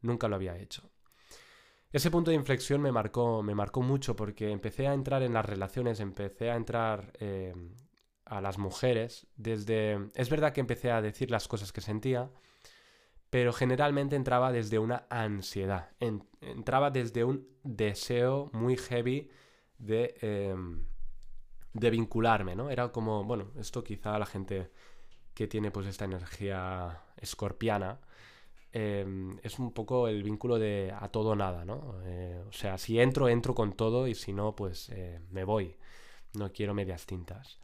nunca 0.01 0.27
lo 0.27 0.35
había 0.35 0.57
hecho. 0.57 0.89
Ese 1.91 2.09
punto 2.09 2.31
de 2.31 2.35
inflexión 2.35 2.81
me 2.81 2.91
marcó, 2.91 3.43
me 3.43 3.55
marcó 3.55 3.81
mucho 3.81 4.15
porque 4.15 4.49
empecé 4.49 4.87
a 4.87 4.93
entrar 4.93 5.23
en 5.23 5.33
las 5.33 5.45
relaciones, 5.45 5.99
empecé 5.99 6.49
a 6.49 6.55
entrar 6.55 7.11
eh, 7.19 7.53
a 8.23 8.39
las 8.39 8.57
mujeres 8.57 9.27
desde... 9.35 10.09
Es 10.15 10.29
verdad 10.29 10.53
que 10.53 10.61
empecé 10.61 10.91
a 10.91 11.01
decir 11.01 11.29
las 11.29 11.49
cosas 11.49 11.73
que 11.73 11.81
sentía, 11.81 12.29
pero 13.29 13.51
generalmente 13.51 14.15
entraba 14.15 14.53
desde 14.53 14.79
una 14.79 15.05
ansiedad, 15.09 15.89
entraba 15.99 16.91
desde 16.91 17.25
un 17.25 17.47
deseo 17.63 18.49
muy 18.53 18.77
heavy 18.77 19.29
de, 19.77 20.15
em, 20.21 20.85
de 21.73 21.89
vincularme, 21.89 22.55
¿no? 22.55 22.69
Era 22.69 22.91
como, 22.91 23.23
bueno, 23.23 23.51
esto 23.57 23.83
quizá 23.83 24.17
la 24.19 24.25
gente 24.25 24.71
que 25.33 25.47
tiene 25.47 25.71
pues 25.71 25.87
esta 25.87 26.05
energía 26.05 27.01
escorpiana, 27.17 27.99
em, 28.71 29.37
es 29.43 29.59
un 29.59 29.71
poco 29.73 30.07
el 30.07 30.23
vínculo 30.23 30.59
de 30.59 30.93
a 30.97 31.09
todo 31.09 31.35
nada, 31.35 31.65
¿no? 31.65 31.95
Eh, 32.03 32.43
o 32.47 32.51
sea, 32.53 32.77
si 32.77 32.99
entro, 32.99 33.29
entro 33.29 33.55
con 33.55 33.73
todo 33.73 34.07
y 34.07 34.15
si 34.15 34.33
no, 34.33 34.55
pues 34.55 34.89
eh, 34.89 35.19
me 35.31 35.43
voy. 35.43 35.75
No 36.33 36.51
quiero 36.51 36.73
medias 36.73 37.05
tintas. 37.05 37.59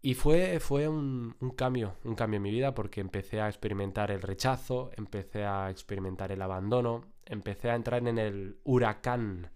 Y 0.00 0.14
fue, 0.14 0.60
fue 0.60 0.86
un, 0.88 1.34
un, 1.40 1.50
cambio, 1.50 1.96
un 2.04 2.14
cambio 2.14 2.36
en 2.36 2.42
mi 2.42 2.50
vida 2.50 2.74
porque 2.74 3.00
empecé 3.00 3.40
a 3.40 3.48
experimentar 3.48 4.10
el 4.10 4.22
rechazo, 4.22 4.90
empecé 4.96 5.44
a 5.44 5.70
experimentar 5.70 6.30
el 6.30 6.42
abandono, 6.42 7.04
empecé 7.24 7.70
a 7.70 7.74
entrar 7.74 8.06
en 8.06 8.18
el 8.18 8.58
huracán 8.64 9.50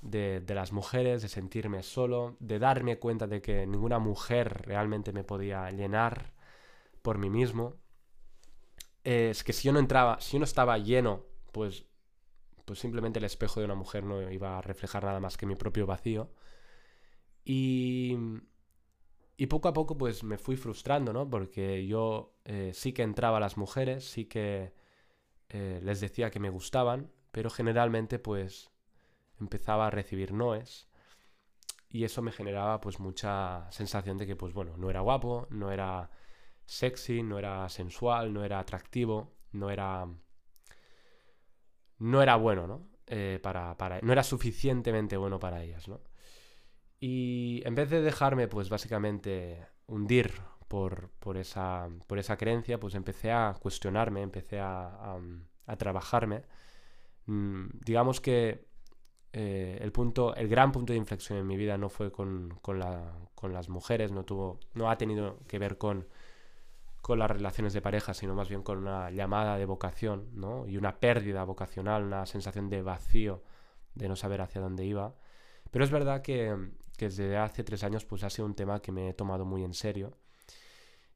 de, 0.00 0.42
las 0.48 0.72
mujeres, 0.72 1.22
de 1.22 1.28
sentirme 1.28 1.82
solo, 1.82 2.36
de 2.40 2.58
darme 2.58 2.98
cuenta 2.98 3.26
de 3.26 3.42
que 3.42 3.66
ninguna 3.66 3.98
mujer 3.98 4.62
realmente 4.66 5.12
me 5.12 5.24
podía 5.24 5.70
llenar 5.70 6.32
por 7.02 7.18
mí 7.18 7.30
mismo. 7.30 7.76
Es 9.04 9.44
que 9.44 9.52
si 9.52 9.66
yo 9.68 9.72
no 9.72 9.78
entraba, 9.78 10.20
si 10.20 10.32
yo 10.34 10.38
no 10.40 10.44
estaba 10.44 10.78
lleno, 10.78 11.24
pues, 11.52 11.86
pues 12.64 12.78
simplemente 12.78 13.18
el 13.18 13.24
espejo 13.24 13.60
de 13.60 13.66
una 13.66 13.74
mujer 13.74 14.04
no 14.04 14.30
iba 14.30 14.58
a 14.58 14.62
reflejar 14.62 15.04
nada 15.04 15.20
más 15.20 15.36
que 15.36 15.46
mi 15.46 15.56
propio 15.56 15.86
vacío. 15.86 16.30
Y, 17.44 18.16
y 19.36 19.46
poco 19.46 19.68
a 19.68 19.72
poco 19.72 19.96
pues 19.96 20.24
me 20.24 20.38
fui 20.38 20.56
frustrando, 20.56 21.12
¿no? 21.12 21.28
Porque 21.30 21.86
yo 21.86 22.34
eh, 22.44 22.72
sí 22.74 22.92
que 22.92 23.02
entraba 23.02 23.38
a 23.38 23.40
las 23.40 23.56
mujeres, 23.56 24.04
sí 24.04 24.26
que 24.26 24.74
eh, 25.48 25.80
les 25.82 26.00
decía 26.00 26.30
que 26.30 26.40
me 26.40 26.50
gustaban, 26.50 27.10
pero 27.30 27.50
generalmente 27.50 28.18
pues 28.18 28.70
empezaba 29.40 29.86
a 29.86 29.90
recibir 29.90 30.32
noes 30.32 30.88
y 31.90 32.04
eso 32.04 32.22
me 32.22 32.32
generaba 32.32 32.80
pues 32.80 33.00
mucha 33.00 33.70
sensación 33.70 34.18
de 34.18 34.26
que 34.26 34.36
pues 34.36 34.52
bueno, 34.52 34.76
no 34.76 34.90
era 34.90 35.00
guapo, 35.00 35.46
no 35.50 35.72
era 35.72 36.10
sexy, 36.66 37.22
no 37.22 37.38
era 37.38 37.68
sensual, 37.68 38.32
no 38.32 38.44
era 38.44 38.58
atractivo, 38.58 39.32
no 39.52 39.70
era 39.70 40.06
no 41.98 42.22
era 42.22 42.36
bueno, 42.36 42.66
¿no? 42.66 42.88
Eh, 43.06 43.40
para, 43.42 43.76
para, 43.76 44.00
no 44.02 44.12
era 44.12 44.22
suficientemente 44.22 45.16
bueno 45.16 45.38
para 45.40 45.62
ellas, 45.62 45.88
¿no? 45.88 46.00
Y 47.00 47.62
en 47.64 47.74
vez 47.74 47.90
de 47.90 48.02
dejarme 48.02 48.48
pues 48.48 48.68
básicamente 48.68 49.66
hundir 49.86 50.32
por, 50.68 51.10
por, 51.18 51.36
esa, 51.38 51.88
por 52.06 52.18
esa 52.18 52.36
creencia, 52.36 52.78
pues 52.78 52.94
empecé 52.94 53.32
a 53.32 53.56
cuestionarme, 53.60 54.22
empecé 54.22 54.60
a, 54.60 55.18
a 55.66 55.76
trabajarme. 55.76 56.42
Mm, 57.26 57.68
digamos 57.84 58.20
que 58.20 58.68
eh, 59.32 59.78
el, 59.80 59.92
punto, 59.92 60.34
el 60.34 60.48
gran 60.48 60.72
punto 60.72 60.92
de 60.92 60.98
inflexión 60.98 61.38
en 61.38 61.46
mi 61.46 61.56
vida 61.56 61.76
no 61.76 61.88
fue 61.88 62.10
con, 62.10 62.58
con, 62.62 62.78
la, 62.78 63.12
con 63.34 63.52
las 63.52 63.68
mujeres, 63.68 64.10
no, 64.10 64.24
tuvo, 64.24 64.58
no 64.74 64.90
ha 64.90 64.96
tenido 64.96 65.38
que 65.46 65.58
ver 65.58 65.76
con, 65.76 66.06
con 67.02 67.18
las 67.18 67.30
relaciones 67.30 67.72
de 67.72 67.82
pareja, 67.82 68.14
sino 68.14 68.34
más 68.34 68.48
bien 68.48 68.62
con 68.62 68.78
una 68.78 69.10
llamada 69.10 69.58
de 69.58 69.66
vocación 69.66 70.28
¿no? 70.32 70.66
y 70.66 70.76
una 70.76 70.98
pérdida 70.98 71.44
vocacional, 71.44 72.04
una 72.04 72.26
sensación 72.26 72.70
de 72.70 72.82
vacío, 72.82 73.42
de 73.94 74.08
no 74.08 74.16
saber 74.16 74.40
hacia 74.40 74.60
dónde 74.60 74.84
iba. 74.84 75.14
Pero 75.70 75.84
es 75.84 75.90
verdad 75.90 76.22
que, 76.22 76.56
que 76.96 77.06
desde 77.06 77.36
hace 77.36 77.64
tres 77.64 77.84
años 77.84 78.04
pues, 78.04 78.24
ha 78.24 78.30
sido 78.30 78.46
un 78.46 78.54
tema 78.54 78.80
que 78.80 78.92
me 78.92 79.10
he 79.10 79.14
tomado 79.14 79.44
muy 79.44 79.62
en 79.62 79.74
serio. 79.74 80.16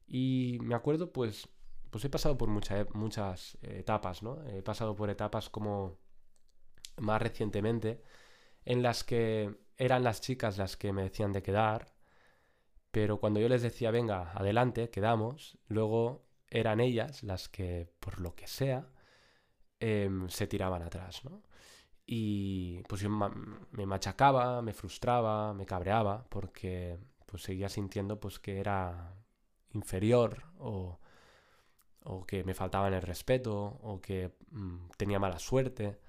Y 0.07 0.59
me 0.61 0.75
acuerdo, 0.75 1.11
pues, 1.11 1.49
pues 1.89 2.05
he 2.05 2.09
pasado 2.09 2.37
por 2.37 2.49
mucha, 2.49 2.85
muchas 2.93 3.57
etapas, 3.61 4.21
¿no? 4.21 4.43
He 4.47 4.61
pasado 4.61 4.95
por 4.95 5.09
etapas 5.09 5.49
como 5.49 5.97
más 6.97 7.21
recientemente, 7.21 8.01
en 8.65 8.83
las 8.83 9.03
que 9.03 9.55
eran 9.77 10.03
las 10.03 10.21
chicas 10.21 10.57
las 10.57 10.77
que 10.77 10.93
me 10.93 11.03
decían 11.03 11.33
de 11.33 11.43
quedar, 11.43 11.93
pero 12.91 13.19
cuando 13.19 13.39
yo 13.39 13.49
les 13.49 13.63
decía, 13.63 13.91
venga, 13.91 14.31
adelante, 14.33 14.89
quedamos, 14.89 15.57
luego 15.67 16.25
eran 16.47 16.79
ellas 16.79 17.23
las 17.23 17.49
que, 17.49 17.89
por 17.99 18.19
lo 18.21 18.35
que 18.35 18.47
sea, 18.47 18.87
em, 19.79 20.29
se 20.29 20.47
tiraban 20.47 20.83
atrás. 20.83 21.21
Y 22.05 22.83
pues 22.83 23.01
yo 23.01 23.09
me 23.09 23.85
machacaba, 23.85 24.61
me 24.61 24.73
frustraba, 24.73 25.53
me 25.53 25.65
cabreaba, 25.65 26.25
porque 26.29 26.99
pues 27.25 27.43
seguía 27.43 27.69
sintiendo 27.69 28.19
pues 28.19 28.39
que 28.39 28.59
era 28.59 29.15
inferior 29.73 30.43
o, 30.59 30.99
o 32.03 32.25
que 32.25 32.43
me 32.43 32.53
faltaba 32.53 32.87
en 32.89 32.95
el 32.95 33.01
respeto 33.01 33.55
o 33.81 34.01
que 34.01 34.35
mm, 34.51 34.89
tenía 34.97 35.19
mala 35.19 35.39
suerte. 35.39 35.99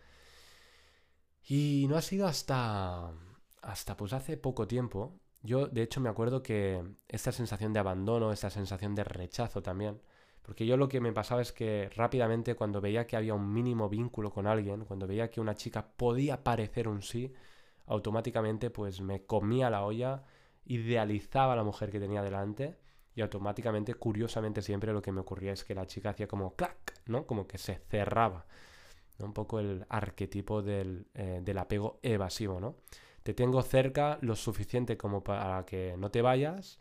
Y 1.47 1.87
no 1.89 1.97
ha 1.97 2.03
sido 2.03 2.27
hasta 2.27 3.13
hasta 3.63 3.97
pues 3.97 4.13
hace 4.13 4.37
poco 4.37 4.67
tiempo. 4.67 5.19
Yo 5.43 5.67
de 5.67 5.83
hecho 5.83 6.01
me 6.01 6.09
acuerdo 6.09 6.43
que 6.43 6.83
esta 7.09 7.33
sensación 7.33 7.73
de 7.73 7.81
abandono, 7.81 8.33
esta 8.33 8.51
sensación 8.51 8.95
de 8.95 9.05
rechazo 9.05 9.63
también, 9.63 10.01
porque 10.43 10.67
yo 10.67 10.77
lo 10.77 10.89
que 10.89 11.01
me 11.01 11.13
pasaba 11.13 11.43
es 11.43 11.53
que 11.53 11.91
rápidamente 11.95 12.55
cuando 12.55 12.81
veía 12.81 13.07
que 13.07 13.17
había 13.17 13.35
un 13.35 13.53
mínimo 13.53 13.89
vínculo 13.89 14.31
con 14.33 14.47
alguien, 14.47 14.85
cuando 14.85 15.07
veía 15.07 15.31
que 15.31 15.41
una 15.41 15.55
chica 15.55 15.87
podía 15.97 16.45
parecer 16.45 16.89
un 16.89 17.03
sí, 17.03 17.33
automáticamente 17.87 18.71
pues 18.71 19.01
me 19.01 19.25
comía 19.27 19.71
la 19.71 19.85
olla, 19.85 20.25
idealizaba 20.65 21.55
a 21.55 21.57
la 21.57 21.65
mujer 21.65 21.91
que 21.91 22.01
tenía 22.01 22.23
delante 22.23 22.79
y 23.15 23.21
automáticamente, 23.23 23.95
curiosamente 23.95 24.63
siempre 24.63 24.93
lo 24.93 25.03
que 25.03 25.13
me 25.13 25.21
ocurría 25.21 25.53
es 25.53 25.65
que 25.65 25.75
la 25.75 25.87
chica 25.87 26.11
hacía 26.11 26.27
como 26.29 26.55
clac, 26.57 27.01
¿no? 27.07 27.27
Como 27.27 27.47
que 27.47 27.59
se 27.59 27.77
cerraba. 27.77 28.47
Un 29.19 29.33
poco 29.33 29.61
el 29.61 29.87
arquetipo 29.89 30.63
del, 30.63 31.07
eh, 31.15 31.41
del 31.43 31.59
apego 31.59 32.01
evasivo, 32.03 32.61
¿no? 32.61 32.77
Te 33.23 33.35
tengo 33.35 33.63
cerca 33.63 34.19
lo 34.23 34.37
suficiente 34.37 34.97
como 34.97 35.23
para 35.25 35.65
que 35.65 35.97
no 35.99 36.11
te 36.11 36.21
vayas, 36.23 36.81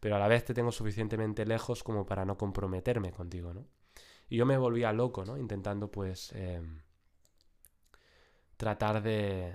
pero 0.00 0.16
a 0.16 0.18
la 0.18 0.28
vez 0.28 0.44
te 0.44 0.54
tengo 0.54 0.72
suficientemente 0.72 1.46
lejos 1.46 1.84
como 1.84 2.06
para 2.06 2.24
no 2.24 2.36
comprometerme 2.38 3.12
contigo, 3.12 3.54
¿no? 3.54 3.66
Y 4.28 4.36
yo 4.38 4.46
me 4.46 4.58
volvía 4.58 4.92
loco, 4.92 5.24
¿no? 5.24 5.36
Intentando, 5.38 5.90
pues, 5.90 6.32
em, 6.34 6.80
tratar 8.56 9.02
de, 9.02 9.54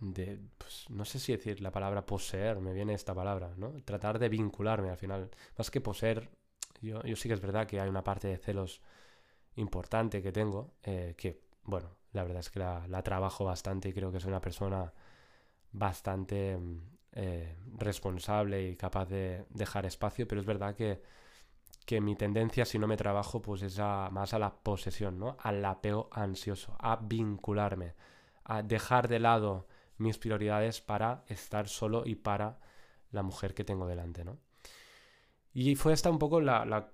de, 0.00 0.38
pues, 0.58 0.86
no 0.90 1.04
sé 1.04 1.18
si 1.18 1.32
decir 1.32 1.60
la 1.60 1.70
palabra 1.70 2.04
poseer, 2.06 2.60
me 2.60 2.72
viene 2.72 2.94
esta 2.94 3.14
palabra, 3.14 3.54
¿no? 3.56 3.72
Tratar 3.84 4.18
de 4.18 4.28
vincularme 4.28 4.90
al 4.90 4.98
final. 4.98 5.30
Más 5.56 5.70
que 5.70 5.80
poseer, 5.80 6.30
yo, 6.82 7.00
sí 7.16 7.28
que 7.28 7.34
es 7.34 7.40
verdad 7.40 7.66
que 7.66 7.80
hay 7.80 7.88
una 7.88 8.04
parte 8.04 8.28
de 8.28 8.38
celos 8.38 8.82
importante 9.56 10.22
que 10.22 10.32
tengo, 10.32 10.74
eh, 10.82 11.14
que, 11.16 11.42
bueno, 11.64 11.90
la 12.12 12.22
verdad 12.22 12.40
es 12.40 12.50
que 12.50 12.60
la, 12.60 12.86
la, 12.88 13.02
trabajo 13.02 13.44
bastante 13.44 13.88
y 13.88 13.92
creo 13.92 14.12
que 14.12 14.20
soy 14.20 14.30
una 14.30 14.40
persona 14.40 14.92
bastante 15.72 16.56
mm, 16.56 16.80
eh, 17.12 17.56
responsable 17.78 18.68
y 18.68 18.76
capaz 18.76 19.06
de 19.06 19.46
dejar 19.50 19.86
espacio, 19.86 20.28
pero 20.28 20.40
es 20.40 20.46
verdad 20.46 20.74
que, 20.74 21.02
que 21.86 22.00
mi 22.00 22.16
tendencia, 22.16 22.64
si 22.64 22.78
no 22.78 22.86
me 22.86 22.96
trabajo, 22.96 23.40
pues 23.40 23.62
es 23.62 23.78
más 23.78 24.34
a 24.34 24.38
la 24.38 24.54
posesión, 24.54 25.18
¿no? 25.18 25.36
Al 25.40 25.64
apego 25.64 26.08
ansioso, 26.12 26.76
a 26.78 26.96
vincularme, 26.96 27.94
a 28.44 28.62
dejar 28.62 29.08
de 29.08 29.20
lado 29.20 29.66
mis 29.98 30.18
prioridades 30.18 30.80
para 30.80 31.24
estar 31.28 31.68
solo 31.68 32.02
y 32.04 32.16
para 32.16 32.58
la 33.12 33.22
mujer 33.22 33.54
que 33.54 33.64
tengo 33.64 33.86
delante, 33.86 34.24
¿no? 34.24 34.38
Y 35.54 35.74
fue 35.74 35.94
esta 35.94 36.10
un 36.10 36.18
poco 36.18 36.40
la, 36.42 36.92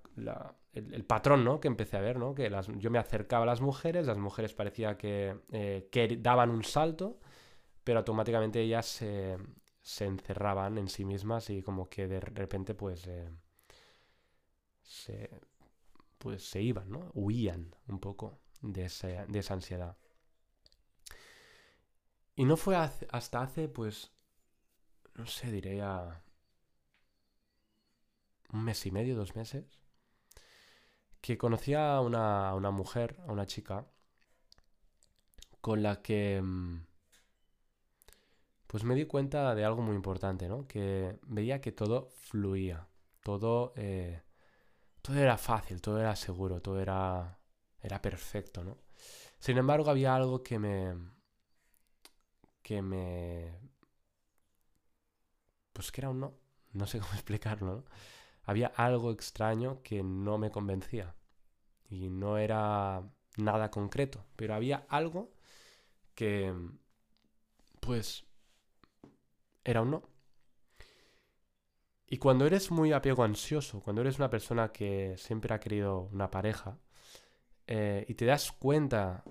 el, 0.73 1.05
patrón, 1.05 1.43
¿no? 1.43 1.59
Que 1.59 1.67
empecé 1.67 1.97
a 1.97 2.01
ver, 2.01 2.17
¿no? 2.17 2.33
Que 2.33 2.49
las, 2.49 2.67
yo 2.77 2.89
me 2.89 2.99
acercaba 2.99 3.43
a 3.43 3.45
las 3.45 3.61
mujeres, 3.61 4.07
las 4.07 4.17
mujeres 4.17 4.53
parecía 4.53 4.97
que, 4.97 5.37
eh, 5.51 5.87
que 5.91 6.17
daban 6.17 6.49
un 6.49 6.63
salto, 6.63 7.19
pero 7.83 7.99
automáticamente 7.99 8.61
ellas 8.61 8.85
se, 8.87 9.37
se, 9.81 10.05
encerraban 10.05 10.77
en 10.77 10.87
sí 10.89 11.05
mismas 11.05 11.49
y 11.49 11.61
como 11.61 11.89
que 11.89 12.07
de 12.07 12.19
repente 12.19 12.73
pues 12.73 13.05
eh, 13.07 13.29
se, 14.81 15.29
pues 16.17 16.43
se 16.49 16.61
iban, 16.61 16.89
¿no? 16.89 17.11
Huían 17.13 17.75
un 17.87 17.99
poco 17.99 18.39
de, 18.61 18.89
de 19.27 19.39
esa 19.39 19.53
ansiedad. 19.53 19.97
Y 22.35 22.45
no 22.45 22.57
fue 22.57 22.75
hasta 22.75 23.41
hace, 23.41 23.67
pues, 23.67 24.11
no 25.13 25.27
sé, 25.27 25.51
diría 25.51 26.23
un 28.51 28.63
mes 28.63 28.85
y 28.87 28.91
medio, 28.91 29.15
dos 29.15 29.35
meses, 29.35 29.82
que 31.23 31.37
conocí 31.37 31.73
a 31.73 32.01
una, 32.01 32.53
una 32.53 32.69
mujer, 32.71 33.15
a 33.27 33.31
una 33.31 33.45
chica, 33.47 33.87
con 35.61 35.81
la 35.81 36.01
que 36.01 36.41
mm, 36.41 36.85
pues 38.67 38.83
me 38.83 38.95
di 38.95 39.05
cuenta 39.05 39.55
de 39.55 39.63
algo 39.65 39.81
muy 39.81 39.95
importante, 39.95 40.49
¿no? 40.49 40.67
Que 40.67 41.19
veía 41.27 41.61
que 41.61 41.71
todo 41.71 42.09
fluía, 42.11 42.87
todo, 43.23 43.73
eh, 43.77 44.21
todo 45.01 45.17
era 45.19 45.37
fácil, 45.37 45.81
todo 45.81 45.99
era 45.99 46.15
seguro, 46.15 46.61
todo 46.61 46.79
era, 46.81 47.39
era 47.81 48.01
perfecto, 48.01 48.63
¿no? 48.63 48.79
Sin 49.39 49.57
embargo, 49.57 49.89
había 49.91 50.15
algo 50.15 50.43
que 50.43 50.59
me, 50.59 50.95
que 52.61 52.81
me... 52.81 53.59
Pues 55.73 55.91
que 55.91 56.01
era 56.01 56.09
un 56.09 56.19
no. 56.19 56.33
No 56.73 56.87
sé 56.87 56.99
cómo 56.99 57.13
explicarlo, 57.13 57.75
¿no? 57.77 57.85
Había 58.43 58.67
algo 58.67 59.11
extraño 59.11 59.81
que 59.83 60.03
no 60.03 60.37
me 60.37 60.51
convencía. 60.51 61.15
Y 61.89 62.09
no 62.09 62.37
era 62.37 63.03
nada 63.37 63.71
concreto. 63.71 64.25
Pero 64.35 64.55
había 64.55 64.85
algo 64.89 65.31
que... 66.15 66.53
Pues... 67.79 68.25
Era 69.63 69.81
un 69.81 69.91
no. 69.91 70.03
Y 72.07 72.17
cuando 72.17 72.45
eres 72.45 72.69
muy 72.69 72.91
apego 72.91 73.23
ansioso, 73.23 73.81
cuando 73.81 74.01
eres 74.01 74.19
una 74.19 74.29
persona 74.29 74.71
que 74.71 75.15
siempre 75.17 75.53
ha 75.53 75.59
querido 75.59 76.09
una 76.11 76.29
pareja, 76.29 76.77
eh, 77.65 78.05
y 78.07 78.13
te 78.13 78.25
das 78.25 78.51
cuenta 78.51 79.23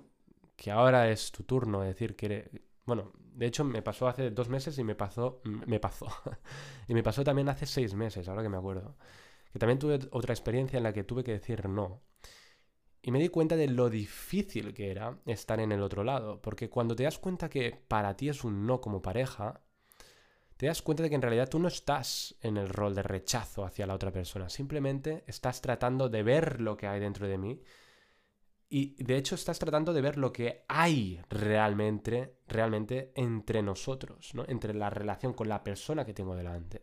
que 0.55 0.71
ahora 0.71 1.09
es 1.09 1.31
tu 1.31 1.43
turno 1.43 1.81
de 1.81 1.87
decir 1.87 2.15
que, 2.15 2.49
bueno, 2.85 3.11
de 3.15 3.45
hecho 3.45 3.63
me 3.63 3.81
pasó 3.81 4.07
hace 4.07 4.31
dos 4.31 4.49
meses 4.49 4.77
y 4.77 4.83
me 4.83 4.95
pasó, 4.95 5.41
me 5.43 5.79
pasó, 5.79 6.07
y 6.87 6.93
me 6.93 7.03
pasó 7.03 7.23
también 7.23 7.49
hace 7.49 7.65
seis 7.65 7.93
meses, 7.93 8.27
ahora 8.27 8.43
que 8.43 8.49
me 8.49 8.57
acuerdo, 8.57 8.97
que 9.51 9.59
también 9.59 9.79
tuve 9.79 9.99
otra 10.11 10.33
experiencia 10.33 10.77
en 10.77 10.83
la 10.83 10.93
que 10.93 11.03
tuve 11.03 11.23
que 11.23 11.33
decir 11.33 11.67
no. 11.69 12.01
Y 13.05 13.11
me 13.11 13.19
di 13.19 13.27
cuenta 13.27 13.57
de 13.57 13.67
lo 13.67 13.89
difícil 13.89 14.73
que 14.73 14.89
era 14.89 15.19
estar 15.25 15.59
en 15.59 15.73
el 15.73 15.81
otro 15.81 16.03
lado, 16.03 16.41
porque 16.41 16.69
cuando 16.69 16.95
te 16.95 17.03
das 17.03 17.19
cuenta 17.19 17.49
que 17.49 17.83
para 17.87 18.15
ti 18.15 18.29
es 18.29 18.45
un 18.45 18.65
no 18.65 18.79
como 18.79 19.01
pareja, 19.01 19.61
te 20.55 20.67
das 20.67 20.81
cuenta 20.81 21.03
de 21.03 21.09
que 21.09 21.15
en 21.15 21.21
realidad 21.21 21.49
tú 21.49 21.59
no 21.59 21.67
estás 21.67 22.35
en 22.41 22.55
el 22.55 22.69
rol 22.69 22.95
de 22.95 23.03
rechazo 23.03 23.65
hacia 23.65 23.87
la 23.87 23.95
otra 23.95 24.11
persona, 24.11 24.47
simplemente 24.49 25.25
estás 25.27 25.61
tratando 25.61 26.07
de 26.07 26.23
ver 26.23 26.61
lo 26.61 26.77
que 26.77 26.87
hay 26.87 27.01
dentro 27.01 27.27
de 27.27 27.37
mí 27.37 27.61
y 28.75 28.95
de 29.03 29.17
hecho 29.17 29.35
estás 29.35 29.59
tratando 29.59 29.93
de 29.93 30.01
ver 30.01 30.17
lo 30.17 30.33
que 30.33 30.65
hay 30.67 31.21
realmente, 31.29 32.39
realmente 32.47 33.11
entre 33.13 33.61
nosotros, 33.61 34.33
¿no? 34.33 34.45
Entre 34.47 34.73
la 34.73 34.89
relación 34.89 35.33
con 35.33 35.47
la 35.47 35.63
persona 35.63 36.03
que 36.03 36.15
tengo 36.15 36.35
delante. 36.35 36.81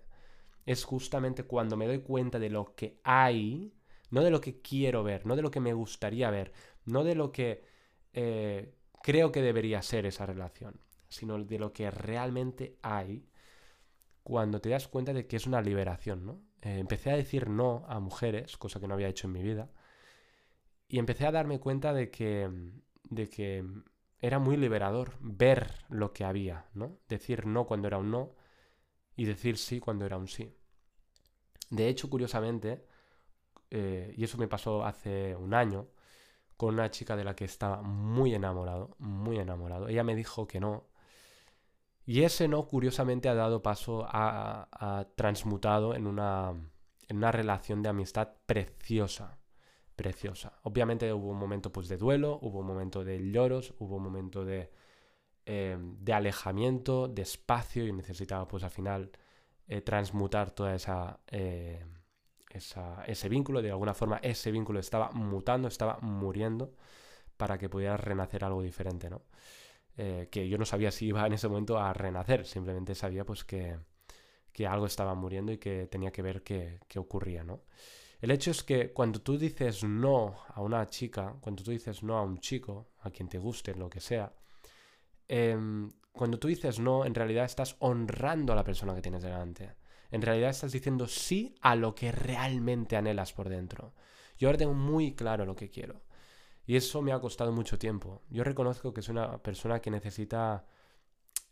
Es 0.65 0.85
justamente 0.85 1.43
cuando 1.43 1.77
me 1.77 1.89
doy 1.89 1.99
cuenta 1.99 2.39
de 2.39 2.49
lo 2.49 2.77
que 2.77 3.01
hay, 3.03 3.75
no 4.11 4.23
de 4.23 4.31
lo 4.31 4.41
que 4.41 4.61
quiero 4.63 5.03
ver, 5.03 5.27
no 5.27 5.35
de 5.35 5.43
lo 5.43 5.51
que 5.51 5.59
me 5.59 5.73
gustaría 5.73 6.31
ver, 6.31 6.53
no 6.85 7.03
de 7.03 7.17
lo 7.17 7.33
que 7.33 7.65
eh, 8.13 8.73
creo 9.03 9.33
que 9.33 9.43
debería 9.43 9.83
ser 9.83 10.07
esa 10.07 10.27
relación, 10.27 10.81
sino 11.09 11.43
de 11.43 11.59
lo 11.59 11.73
que 11.73 11.91
realmente 11.91 12.79
hay, 12.83 13.27
cuando 14.23 14.61
te 14.61 14.69
das 14.69 14.87
cuenta 14.87 15.13
de 15.13 15.27
que 15.27 15.35
es 15.35 15.49
una 15.49 15.61
liberación, 15.61 16.25
¿no? 16.25 16.41
Eh, 16.63 16.79
empecé 16.79 17.11
a 17.11 17.17
decir 17.17 17.49
no 17.49 17.85
a 17.89 17.99
mujeres, 17.99 18.57
cosa 18.57 18.79
que 18.79 18.87
no 18.87 18.95
había 18.95 19.09
hecho 19.09 19.27
en 19.27 19.33
mi 19.33 19.43
vida, 19.43 19.73
y 20.91 20.99
empecé 20.99 21.25
a 21.25 21.31
darme 21.31 21.61
cuenta 21.61 21.93
de 21.93 22.11
que, 22.11 22.51
de 23.05 23.29
que 23.29 23.65
era 24.19 24.41
muy 24.41 24.57
liberador 24.57 25.17
ver 25.21 25.73
lo 25.89 26.13
que 26.13 26.25
había, 26.25 26.67
¿no? 26.75 26.99
Decir 27.09 27.47
no 27.47 27.65
cuando 27.65 27.87
era 27.87 27.99
un 27.99 28.11
no 28.11 28.35
y 29.15 29.25
decir 29.25 29.57
sí 29.57 29.79
cuando 29.79 30.05
era 30.05 30.19
un 30.19 30.27
sí. 30.27 30.53
De 31.71 31.89
hecho, 31.89 32.11
curiosamente, 32.11 32.85
eh, 33.71 34.13
y 34.17 34.25
eso 34.25 34.37
me 34.37 34.49
pasó 34.49 34.85
hace 34.85 35.37
un 35.37 35.55
año, 35.55 35.87
con 36.57 36.75
una 36.75 36.91
chica 36.91 37.15
de 37.17 37.25
la 37.25 37.37
que 37.37 37.45
estaba 37.45 37.83
muy 37.83 38.35
enamorado, 38.35 38.97
muy 38.99 39.39
enamorado. 39.39 39.89
Ella 39.89 40.03
me 40.03 40.17
dijo 40.17 40.49
que 40.49 40.59
no. 40.59 40.89
Y 42.05 42.25
ese 42.25 42.49
no, 42.49 42.67
curiosamente, 42.67 43.29
ha 43.29 43.35
dado 43.35 43.63
paso 43.63 44.07
a 44.11 45.07
transmutado 45.15 45.95
en 45.95 46.09
una, 46.09 46.53
en 47.09 47.17
una 47.19 47.31
relación 47.31 47.83
de 47.83 47.91
amistad 47.91 48.31
preciosa 48.47 49.40
preciosa. 50.01 50.55
Obviamente 50.63 51.13
hubo 51.13 51.29
un 51.29 51.37
momento 51.37 51.71
pues, 51.71 51.87
de 51.87 51.99
duelo, 51.99 52.39
hubo 52.41 52.61
un 52.61 52.67
momento 52.67 53.05
de 53.05 53.19
lloros, 53.31 53.75
hubo 53.81 53.97
un 53.97 54.03
momento 54.03 54.47
de, 54.47 54.71
eh, 55.45 55.77
de 55.79 56.13
alejamiento, 56.15 57.07
de 57.07 57.21
espacio 57.21 57.87
y 57.87 57.93
necesitaba 57.93 58.49
pues 58.49 58.65
al 58.65 58.71
final 58.71 59.11
eh, 59.69 59.83
transmutar 59.83 60.53
toda 60.53 60.75
esa, 60.75 61.21
eh, 61.27 61.85
esa, 62.51 63.05
ese 63.05 63.29
vínculo. 63.29 63.61
De 63.61 63.71
alguna 63.71 63.93
forma 63.93 64.17
ese 64.23 64.51
vínculo 64.51 64.81
estaba 64.81 65.11
mutando, 65.11 65.69
estaba 65.69 65.99
muriendo 66.01 66.73
para 67.37 67.59
que 67.59 67.69
pudiera 67.69 67.99
renacer 67.99 68.43
algo 68.43 68.63
diferente, 68.63 69.11
¿no? 69.11 69.23
que 70.31 70.49
yo 70.49 70.57
no 70.57 70.65
sabía 70.65 70.91
si 70.91 71.09
iba 71.09 71.27
en 71.27 71.35
ese 71.35 71.47
momento 71.47 71.79
a 71.79 71.93
renacer, 71.93 72.47
simplemente 72.47 72.95
sabía 72.95 73.27
pues 73.27 73.45
que, 73.45 73.77
que 74.55 74.67
algo 74.67 74.87
estaba 74.87 75.15
muriendo 75.15 75.53
y 75.53 75.59
que 75.59 75.89
tenía 75.89 76.11
que 76.11 76.23
ver 76.23 76.43
qué, 76.43 76.81
ocurría, 76.97 77.45
¿no? 77.45 77.61
El 78.21 78.31
hecho 78.31 78.51
es 78.51 78.63
que 78.63 78.93
cuando 78.93 79.21
tú 79.21 79.39
dices 79.39 79.83
no 79.83 80.37
a 80.49 80.61
una 80.61 80.87
chica, 80.89 81.37
cuando 81.41 81.63
tú 81.63 81.71
dices 81.71 82.03
no 82.03 82.19
a 82.19 82.23
un 82.23 82.39
chico, 82.39 82.91
a 83.01 83.11
quien 83.11 83.29
te 83.29 83.39
guste, 83.39 83.75
lo 83.75 83.89
que 83.89 84.01
sea, 84.01 84.33
em, 85.29 85.91
cuando 86.13 86.39
tú 86.39 86.49
dices 86.49 86.79
no, 86.79 87.05
en 87.05 87.15
realidad 87.15 87.45
estás 87.45 87.77
honrando 87.81 88.53
a 88.53 88.57
la 88.57 88.65
persona 88.65 88.95
que 88.95 89.03
tienes 89.03 89.23
delante. 89.23 89.75
En 90.11 90.23
realidad 90.23 90.51
estás 90.51 90.73
diciendo 90.73 91.07
sí 91.07 91.55
a 91.63 91.77
lo 91.77 91.95
que 91.95 92.13
realmente 92.13 92.97
anhelas 92.97 93.33
por 93.33 93.49
dentro. 93.49 93.95
Yo 94.39 94.49
ahora 94.49 94.59
tengo 94.59 94.75
muy 94.75 95.15
claro 95.15 95.47
lo 95.47 95.55
que 95.55 95.71
quiero. 95.71 96.03
Y 96.67 96.77
eso 96.77 97.03
me 97.03 97.13
ha 97.13 97.21
costado 97.21 97.53
mucho 97.53 97.79
tiempo. 97.79 98.23
Yo 98.29 98.45
reconozco 98.45 98.93
que 98.93 99.03
soy 99.03 99.13
una 99.13 99.43
persona 99.43 99.81
que 99.81 99.91
necesita, 99.91 100.65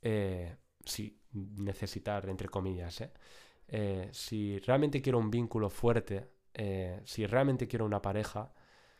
eh, 0.02 0.56
sí, 0.84 1.20
necesitar, 1.32 2.28
entre 2.28 2.48
comillas, 2.48 3.00
¿eh? 3.00 3.12
Eh, 3.68 4.08
si 4.12 4.58
realmente 4.60 5.02
quiero 5.02 5.18
un 5.18 5.30
vínculo 5.30 5.68
fuerte, 5.70 6.28
eh, 6.58 7.00
si 7.04 7.24
realmente 7.26 7.68
quiero 7.68 7.86
una 7.86 8.02
pareja, 8.02 8.52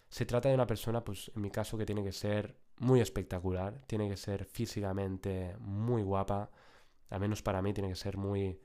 se 0.09 0.25
trata 0.27 0.49
de 0.49 0.55
una 0.55 0.67
persona, 0.67 1.05
pues 1.05 1.31
en 1.35 1.43
mi 1.43 1.51
caso, 1.51 1.77
que 1.77 1.85
tiene 1.85 2.05
que 2.05 2.13
ser 2.13 2.57
muy 2.79 3.01
espectacular, 3.01 3.83
tiene 3.87 4.09
que 4.09 4.17
ser 4.17 4.45
físicamente 4.45 5.57
muy 5.59 6.03
guapa, 6.03 6.51
al 7.11 7.21
menos 7.21 7.43
para 7.43 7.61
mí 7.61 7.73
tiene 7.75 7.91
que 7.91 7.97
ser 7.97 8.17
muy 8.17 8.61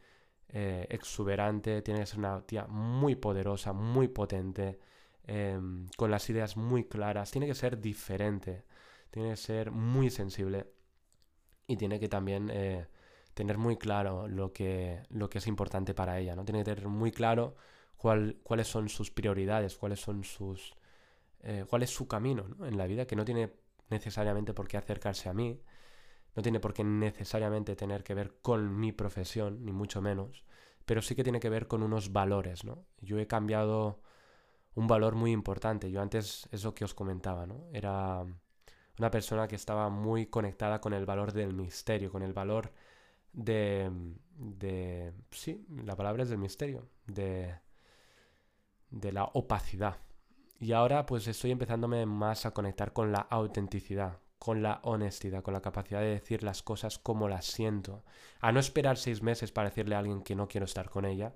eh, 0.49 0.87
exuberante, 0.89 1.81
tiene 1.81 2.01
que 2.01 2.05
ser 2.05 2.19
una 2.19 2.41
tía 2.45 2.67
muy 2.67 3.15
poderosa, 3.15 3.73
muy 3.73 4.07
potente, 4.09 4.79
em, 5.25 5.89
con 5.97 6.11
las 6.11 6.29
ideas 6.29 6.55
muy 6.57 6.85
claras, 6.85 7.31
tiene 7.31 7.47
que 7.47 7.55
ser 7.55 7.79
diferente, 7.81 8.65
tiene 9.09 9.31
que 9.31 9.37
ser 9.37 9.71
muy 9.71 10.09
sensible 10.11 10.67
y 11.67 11.77
tiene 11.77 11.99
que 11.99 12.09
también 12.09 12.49
eh, 12.51 12.87
tener 13.33 13.57
muy 13.57 13.77
claro 13.77 14.27
lo 14.27 14.53
que, 14.53 15.03
lo 15.09 15.29
que 15.29 15.39
es 15.39 15.47
importante 15.47 15.93
para 15.93 16.19
ella, 16.19 16.35
¿no? 16.35 16.45
Tiene 16.45 16.59
que 16.59 16.75
tener 16.75 16.87
muy 16.87 17.11
claro 17.11 17.55
cuál, 17.97 18.37
cuáles 18.43 18.67
son 18.67 18.89
sus 18.89 19.11
prioridades, 19.11 19.77
cuáles 19.77 19.99
son 19.99 20.23
sus... 20.23 20.75
Eh, 21.41 21.65
cuál 21.69 21.83
es 21.83 21.89
su 21.89 22.07
camino 22.07 22.45
en 22.65 22.77
la 22.77 22.87
vida, 22.87 23.05
que 23.05 23.17
no 23.17 23.25
tiene 23.25 23.53
necesariamente 23.89 24.53
por 24.53 24.67
qué 24.67 24.77
acercarse 24.77 25.27
a 25.27 25.33
mí, 25.33 25.59
no 26.35 26.41
tiene 26.41 26.59
por 26.59 26.73
qué 26.73 26.83
necesariamente 26.83 27.75
tener 27.75 28.03
que 28.03 28.13
ver 28.13 28.37
con 28.41 28.79
mi 28.79 28.91
profesión, 28.91 29.65
ni 29.65 29.71
mucho 29.73 30.01
menos, 30.01 30.45
pero 30.85 31.01
sí 31.01 31.15
que 31.15 31.23
tiene 31.23 31.39
que 31.39 31.49
ver 31.49 31.67
con 31.67 31.83
unos 31.83 32.11
valores, 32.11 32.63
¿no? 32.63 32.85
Yo 33.01 33.19
he 33.19 33.27
cambiado 33.27 34.01
un 34.75 34.87
valor 34.87 35.15
muy 35.15 35.31
importante. 35.31 35.91
Yo 35.91 36.01
antes, 36.01 36.47
es 36.51 36.63
lo 36.63 36.73
que 36.73 36.85
os 36.85 36.93
comentaba, 36.93 37.45
¿no? 37.45 37.67
Era 37.73 38.25
una 38.97 39.11
persona 39.11 39.47
que 39.47 39.55
estaba 39.55 39.89
muy 39.89 40.27
conectada 40.27 40.81
con 40.81 40.93
el 40.93 41.05
valor 41.05 41.33
del 41.33 41.53
misterio, 41.53 42.11
con 42.11 42.23
el 42.23 42.33
valor 42.33 42.71
de... 43.33 43.91
de 44.35 45.13
sí, 45.31 45.65
la 45.83 45.95
palabra 45.95 46.23
es 46.23 46.29
del 46.29 46.39
misterio, 46.39 46.87
de, 47.07 47.55
de 48.93 49.11
la 49.11 49.25
opacidad. 49.25 49.97
Y 50.59 50.71
ahora 50.71 51.05
pues 51.05 51.27
estoy 51.27 51.51
empezándome 51.51 52.05
más 52.05 52.45
a 52.45 52.51
conectar 52.51 52.93
con 52.93 53.11
la 53.11 53.19
autenticidad, 53.19 54.19
con 54.39 54.61
la 54.61 54.79
honestidad, 54.83 55.41
con 55.41 55.53
la 55.53 55.61
capacidad 55.61 55.99
de 55.99 56.07
decir 56.07 56.43
las 56.43 56.63
cosas 56.63 56.99
como 56.99 57.27
las 57.27 57.45
siento. 57.45 58.03
A 58.39 58.51
no 58.51 58.59
esperar 58.59 58.97
seis 58.97 59.21
meses 59.21 59.51
para 59.51 59.69
decirle 59.69 59.95
a 59.95 59.99
alguien 59.99 60.21
que 60.21 60.35
no 60.35 60.47
quiero 60.47 60.65
estar 60.65 60.89
con 60.89 61.05
ella, 61.05 61.33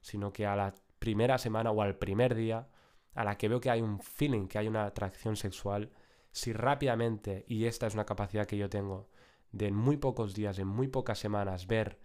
sino 0.00 0.32
que 0.32 0.46
a 0.46 0.54
la 0.54 0.74
primera 0.98 1.38
semana 1.38 1.70
o 1.70 1.82
al 1.82 1.96
primer 1.96 2.34
día, 2.34 2.68
a 3.14 3.24
la 3.24 3.36
que 3.36 3.48
veo 3.48 3.60
que 3.60 3.70
hay 3.70 3.80
un 3.80 4.00
feeling, 4.00 4.46
que 4.46 4.58
hay 4.58 4.68
una 4.68 4.84
atracción 4.84 5.34
sexual, 5.36 5.90
si 6.30 6.52
rápidamente, 6.52 7.44
y 7.48 7.64
esta 7.64 7.86
es 7.86 7.94
una 7.94 8.06
capacidad 8.06 8.46
que 8.46 8.58
yo 8.58 8.68
tengo, 8.68 9.08
de 9.50 9.68
en 9.68 9.74
muy 9.74 9.96
pocos 9.96 10.34
días, 10.34 10.58
en 10.58 10.68
muy 10.68 10.88
pocas 10.88 11.18
semanas, 11.18 11.66
ver 11.66 11.98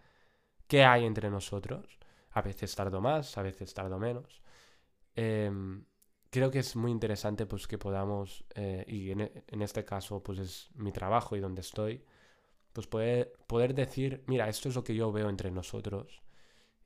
qué 0.68 0.86
hay 0.86 1.06
entre 1.06 1.30
nosotros, 1.30 2.00
a 2.32 2.42
veces 2.42 2.74
tardo 2.74 3.02
más, 3.02 3.38
a 3.38 3.42
veces 3.42 3.74
tardo 3.74 4.00
menos, 4.00 4.43
eh, 5.16 5.52
creo 6.34 6.50
que 6.50 6.60
es 6.60 6.76
muy 6.76 6.92
interesante 6.92 7.46
pues 7.46 7.68
que 7.68 7.78
podamos, 7.78 8.44
eh, 8.56 8.84
y 8.88 9.12
e, 9.12 9.44
en, 9.48 9.62
este 9.62 9.86
caso 9.86 10.24
pues 10.24 10.40
es 10.40 10.70
mi 10.74 10.92
trabajo 10.92 11.36
y 11.36 11.40
donde 11.40 11.62
estoy, 11.62 12.04
pues 12.74 12.88
poder, 12.88 13.34
poder 13.48 13.76
decir, 13.76 14.24
mira, 14.26 14.50
esto 14.50 14.68
es 14.68 14.76
lo 14.76 14.84
que 14.84 14.96
yo 14.96 15.12
veo 15.12 15.30
entre 15.30 15.52
nosotros 15.52 16.24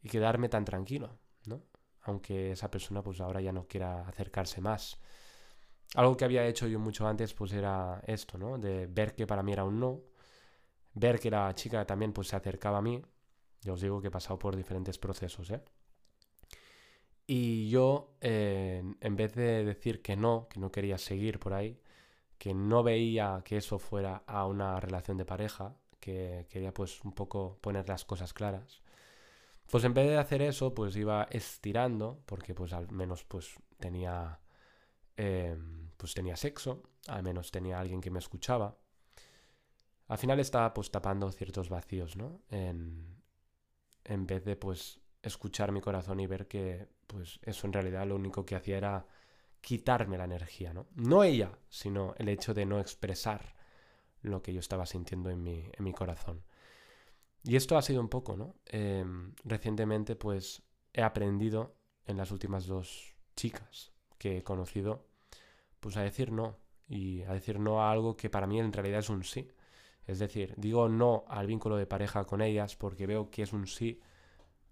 y 0.03 0.09
quedarme 0.09 0.49
tan 0.49 0.65
tranquilo, 0.65 1.17
¿no? 1.45 1.63
Aunque 2.01 2.51
esa 2.51 2.69
persona 2.69 3.01
pues 3.01 3.21
ahora 3.21 3.39
ya 3.39 3.53
no 3.53 3.67
quiera 3.67 4.07
acercarse 4.07 4.59
más. 4.59 4.99
Algo 5.95 6.17
que 6.17 6.25
había 6.25 6.45
hecho 6.45 6.67
yo 6.67 6.79
mucho 6.79 7.07
antes 7.07 7.33
pues 7.33 7.53
era 7.53 8.01
esto, 8.05 8.37
¿no? 8.37 8.57
De 8.57 8.87
ver 8.87 9.15
que 9.15 9.25
para 9.27 9.43
mí 9.43 9.53
era 9.53 9.63
un 9.63 9.79
no, 9.79 10.01
ver 10.93 11.19
que 11.21 11.31
la 11.31 11.55
chica 11.55 11.85
también 11.85 12.11
pues 12.11 12.27
se 12.27 12.35
acercaba 12.35 12.79
a 12.79 12.81
mí. 12.81 13.01
Ya 13.61 13.73
os 13.73 13.81
digo 13.81 14.01
que 14.01 14.09
he 14.09 14.11
pasado 14.11 14.37
por 14.37 14.57
diferentes 14.57 14.97
procesos, 14.97 15.49
¿eh? 15.51 15.63
Y 17.27 17.69
yo, 17.69 18.15
eh, 18.21 18.83
en 19.01 19.15
vez 19.17 19.35
de 19.35 19.65
decir 19.65 20.01
que 20.01 20.15
no, 20.15 20.47
que 20.49 20.59
no 20.61 20.71
quería 20.71 20.97
seguir 20.97 21.39
por 21.39 21.53
ahí, 21.53 21.79
que 22.37 22.53
no 22.53 22.83
veía 22.83 23.41
que 23.45 23.57
eso 23.57 23.79
fuera 23.79 24.23
a 24.27 24.45
una 24.47 24.79
relación 24.79 25.17
de 25.17 25.25
pareja, 25.25 25.75
que 25.99 26.47
quería 26.49 26.73
pues 26.73 27.03
un 27.03 27.13
poco 27.13 27.57
poner 27.61 27.89
las 27.89 28.05
cosas 28.05 28.33
claras, 28.33 28.81
pues 29.69 29.83
en 29.83 29.93
vez 29.93 30.07
de 30.07 30.17
hacer 30.17 30.41
eso, 30.41 30.73
pues 30.73 30.95
iba 30.95 31.27
estirando, 31.31 32.21
porque 32.25 32.55
pues 32.55 32.73
al 32.73 32.89
menos 32.91 33.25
pues 33.25 33.55
tenía, 33.79 34.39
em, 35.17 35.89
pues 35.97 36.13
tenía 36.13 36.35
sexo, 36.37 36.83
al 37.07 37.23
menos 37.23 37.51
tenía 37.51 37.79
alguien 37.79 38.01
que 38.01 38.11
me 38.11 38.19
escuchaba. 38.19 38.77
Al 40.07 40.17
final 40.17 40.39
estaba 40.39 40.73
pues 40.73 40.89
tapando 40.91 41.31
ciertos 41.31 41.69
vacíos, 41.69 42.15
¿no? 42.15 42.41
En, 42.49 43.21
en 44.05 44.25
vez 44.27 44.45
de 44.45 44.55
pues 44.55 45.01
escuchar 45.27 45.71
mi 45.71 45.81
corazón 45.81 46.19
y 46.19 46.27
ver 46.27 46.47
que 46.47 46.87
pues 47.07 47.39
eso 47.43 47.67
en 47.67 47.73
realidad 47.73 48.07
lo 48.07 48.15
único 48.15 48.45
que 48.45 48.55
hacía 48.55 48.77
era 48.77 49.05
quitarme 49.61 50.17
la 50.17 50.25
energía, 50.25 50.73
¿no? 50.73 50.87
No 50.95 51.23
ella, 51.23 51.57
sino 51.69 52.13
el 52.17 52.29
hecho 52.29 52.53
de 52.53 52.65
no 52.65 52.79
expresar 52.79 53.55
lo 54.21 54.41
que 54.41 54.53
yo 54.53 54.59
estaba 54.59 54.85
sintiendo 54.85 55.29
en 55.29 55.43
mi, 55.43 55.69
en 55.71 55.83
mi 55.83 55.93
corazón. 55.93 56.43
Y 57.43 57.55
esto 57.55 57.77
ha 57.77 57.81
sido 57.81 58.01
un 58.01 58.09
poco, 58.09 58.35
¿no? 58.35 58.55
Em, 58.65 59.33
recientemente 59.43 60.15
pues 60.15 60.63
he 60.93 61.01
aprendido 61.01 61.75
en 62.05 62.17
las 62.17 62.31
últimas 62.31 62.65
dos 62.65 63.15
chicas 63.35 63.93
que 64.17 64.37
he 64.37 64.43
conocido 64.43 65.07
pues 65.79 65.95
a 65.97 66.01
decir 66.01 66.31
no 66.31 66.57
y 66.87 67.21
a 67.23 67.33
decir 67.33 67.59
no 67.59 67.81
a 67.81 67.91
algo 67.91 68.17
que 68.17 68.29
para 68.29 68.47
mí 68.47 68.59
en 68.59 68.73
realidad 68.73 68.99
es 68.99 69.09
un 69.09 69.23
sí. 69.23 69.51
Es 70.05 70.19
decir, 70.19 70.53
digo 70.57 70.89
no 70.89 71.25
al 71.27 71.47
vínculo 71.47 71.77
de 71.77 71.85
pareja 71.85 72.25
con 72.25 72.41
ellas 72.41 72.75
porque 72.75 73.07
veo 73.07 73.29
que 73.29 73.43
es 73.43 73.53
un 73.53 73.67
sí 73.67 74.01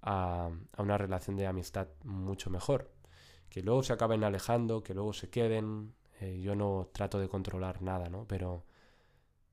a, 0.05 0.49
una 0.77 0.97
relación 0.97 1.35
de 1.35 1.47
amistad 1.47 1.87
mucho 2.03 2.49
mejor. 2.49 2.91
Que 3.49 3.61
luego 3.61 3.83
se 3.83 3.93
acaben 3.93 4.23
alejando, 4.23 4.83
que 4.83 4.93
luego 4.93 5.13
se 5.13 5.29
queden. 5.29 5.95
Eh, 6.21 6.39
yo 6.41 6.55
no 6.55 6.89
trato 6.93 7.19
de 7.19 7.27
controlar 7.27 7.81
nada, 7.81 8.09
¿no? 8.09 8.25
Pero, 8.27 8.65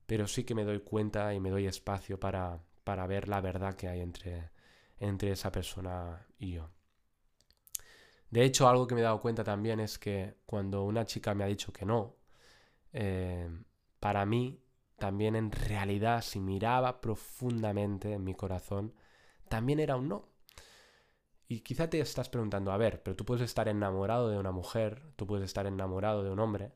pero 0.06 0.26
sí 0.28 0.44
que 0.44 0.54
me 0.54 0.64
doy 0.64 0.80
cuenta 0.80 1.34
y 1.34 1.40
me 1.40 1.50
doy 1.50 1.66
espacio 1.66 2.20
para, 2.20 2.60
para 2.84 3.06
ver 3.06 3.28
la 3.28 3.40
verdad 3.40 3.74
que 3.74 3.88
hay 3.88 4.00
entre, 4.00 4.50
entre 4.98 5.32
esa 5.32 5.50
persona 5.50 6.26
y 6.38 6.52
yo. 6.52 6.70
De 8.30 8.44
hecho, 8.44 8.68
algo 8.68 8.86
que 8.86 8.94
me 8.94 9.00
he 9.02 9.04
dado 9.04 9.20
cuenta 9.20 9.44
también 9.44 9.80
es 9.80 9.98
que 9.98 10.36
cuando 10.46 10.84
una 10.84 11.04
chica 11.04 11.34
me 11.34 11.44
ha 11.44 11.48
dicho 11.48 11.72
que 11.72 11.84
no, 11.84 12.16
eh, 12.92 13.48
para 14.00 14.24
mí 14.26 14.62
también 14.98 15.36
en 15.36 15.50
realidad, 15.50 16.22
si 16.22 16.40
miraba 16.40 17.00
profundamente 17.00 18.12
en 18.12 18.24
mi 18.24 18.34
corazón, 18.34 18.94
también 19.48 19.80
era 19.80 19.96
un 19.96 20.08
no. 20.08 20.31
Y 21.48 21.61
quizá 21.61 21.88
te 21.90 22.00
estás 22.00 22.28
preguntando, 22.28 22.72
a 22.72 22.76
ver, 22.76 23.02
pero 23.02 23.16
tú 23.16 23.24
puedes 23.24 23.42
estar 23.44 23.68
enamorado 23.68 24.31
de 24.31 24.38
una 24.38 24.52
mujer, 24.52 25.02
tú 25.16 25.26
puedes 25.26 25.44
estar 25.44 25.66
enamorado 25.66 26.22
de 26.24 26.31
un 26.31 26.38
hombre, 26.40 26.72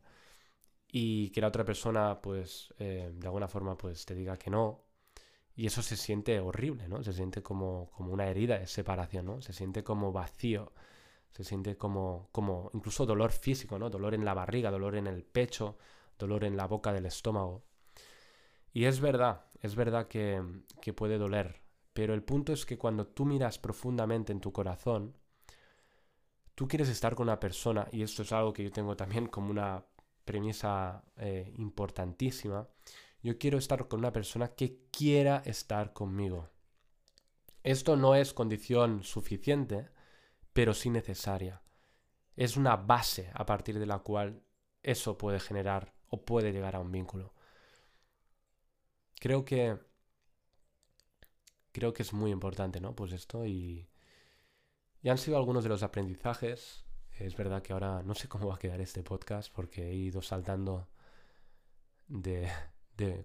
y 0.89 1.31
que 1.31 1.41
la 1.41 1.49
otra 1.49 1.65
persona, 1.65 2.21
pues, 2.23 2.75
eh, 2.79 3.13
de 3.15 3.27
alguna 3.27 3.49
forma, 3.49 3.77
pues, 3.77 4.07
te 4.07 4.15
diga 4.15 4.39
que 4.39 4.51
no. 4.51 4.85
Y 5.55 5.67
eso 5.67 5.83
se 5.83 5.97
siente 5.97 6.41
horrible, 6.41 6.89
¿no? 6.89 7.03
Se 7.03 7.13
siente 7.13 7.43
como, 7.43 7.91
como 7.97 8.13
una 8.13 8.29
herida 8.29 8.59
de 8.59 8.67
separación, 8.67 9.27
¿no? 9.27 9.41
Se 9.43 9.53
siente 9.53 9.83
como 9.85 10.13
vacío, 10.13 10.73
se 11.31 11.45
siente 11.45 11.77
como, 11.77 12.29
como 12.33 12.71
incluso 12.75 13.07
dolor 13.07 13.33
físico, 13.33 13.79
¿no? 13.79 13.91
Dolor 13.91 14.15
en 14.15 14.25
la 14.25 14.35
barriga, 14.35 14.71
dolor 14.71 14.97
en 14.97 15.07
el 15.07 15.25
pecho, 15.25 15.79
dolor 16.19 16.45
en 16.45 16.57
la 16.57 16.67
boca 16.67 16.93
del 16.93 17.07
estómago. 17.07 17.65
Y 18.73 18.85
es 18.85 19.01
verdad, 19.01 19.47
es 19.63 19.75
verdad 19.75 20.09
que, 20.09 20.43
que 20.81 20.93
puede 20.93 21.19
doler, 21.19 21.61
pero 21.97 22.13
el 22.13 22.23
punto 22.23 22.53
es 22.53 22.67
que 22.67 22.77
cuando 22.77 23.07
tú 23.07 23.25
miras 23.25 23.59
profundamente 23.59 24.31
en 24.31 24.41
tu 24.41 24.53
corazón, 24.53 25.17
tú 26.55 26.69
quieres 26.69 26.91
estar 26.91 27.15
con 27.15 27.25
una 27.25 27.41
persona, 27.41 27.89
y 27.91 28.03
esto 28.03 28.21
es 28.21 28.33
algo 28.33 28.53
que 28.53 28.63
yo 28.63 28.71
tengo 28.71 28.95
también 28.99 29.29
como 29.29 29.51
una 29.51 29.83
premisa 30.27 31.03
eh, 31.17 31.55
importantísima, 31.57 32.69
yo 33.23 33.39
quiero 33.39 33.57
estar 33.57 33.89
con 33.89 34.01
una 34.01 34.13
persona 34.13 34.49
que 34.49 34.83
quiera 34.91 35.41
estar 35.47 35.95
conmigo. 35.95 36.51
Esto 37.63 37.97
no 37.97 38.15
es 38.15 38.35
condición 38.35 39.03
suficiente, 39.03 39.89
pero 40.53 40.75
sí 40.75 40.91
necesaria. 40.91 41.63
Es 42.37 42.59
una 42.59 42.77
base 42.77 43.31
a 43.33 43.47
partir 43.47 43.79
de 43.79 43.87
la 43.87 44.01
cual 44.01 44.43
eso 44.83 45.17
puede 45.17 45.41
generar 45.41 45.95
o 46.09 46.27
puede 46.27 46.53
llegar 46.53 46.77
a 46.77 46.81
un 46.81 46.93
vínculo. 46.93 47.33
Creo 49.19 49.47
que 49.47 49.79
creo 51.77 51.93
que 51.93 52.03
es 52.05 52.15
muy 52.15 52.31
importante, 52.31 52.81
¿no? 52.81 52.97
Pues 52.97 53.13
esto 53.13 53.45
y, 53.45 53.87
y 55.03 55.11
han 55.11 55.19
sido 55.19 55.37
algunos 55.37 55.63
de 55.63 55.69
los 55.69 55.83
aprendizajes. 55.83 56.87
Es 57.19 57.37
verdad 57.37 57.61
que 57.61 57.75
ahora 57.75 58.03
no 58.03 58.15
sé 58.15 58.29
cómo 58.29 58.49
va 58.49 58.55
a 58.55 58.59
quedar 58.59 58.81
este 58.81 59.03
podcast 59.03 59.53
porque 59.53 59.91
he 59.91 59.95
ido 59.95 60.23
saltando 60.23 60.89
de, 62.09 62.49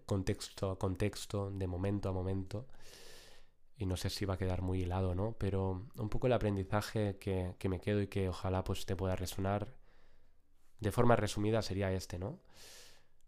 contexto 0.05 0.69
a 0.69 0.77
contexto, 0.77 1.49
de 1.49 1.65
momento 1.65 2.09
a 2.09 2.11
momento. 2.11 2.67
y 3.77 3.85
no 3.85 3.95
sé 3.95 4.09
si 4.09 4.25
va 4.25 4.33
a 4.33 4.37
quedar 4.37 4.61
muy 4.61 4.81
hilado, 4.81 5.15
¿no? 5.15 5.33
Pero 5.39 5.87
un 5.97 6.09
poco 6.09 6.27
el 6.27 6.33
aprendizaje 6.33 7.17
que, 7.19 7.55
que 7.57 7.69
me 7.69 7.79
quedo 7.79 8.01
y 8.01 8.07
que 8.07 8.27
ojalá 8.27 8.65
pues 8.65 8.85
te 8.85 8.97
pueda 8.97 9.15
resonar 9.15 9.73
de 10.81 10.91
forma 10.91 11.15
resumida 11.15 11.61
sería 11.61 11.89
este, 11.93 12.19
¿no? 12.19 12.41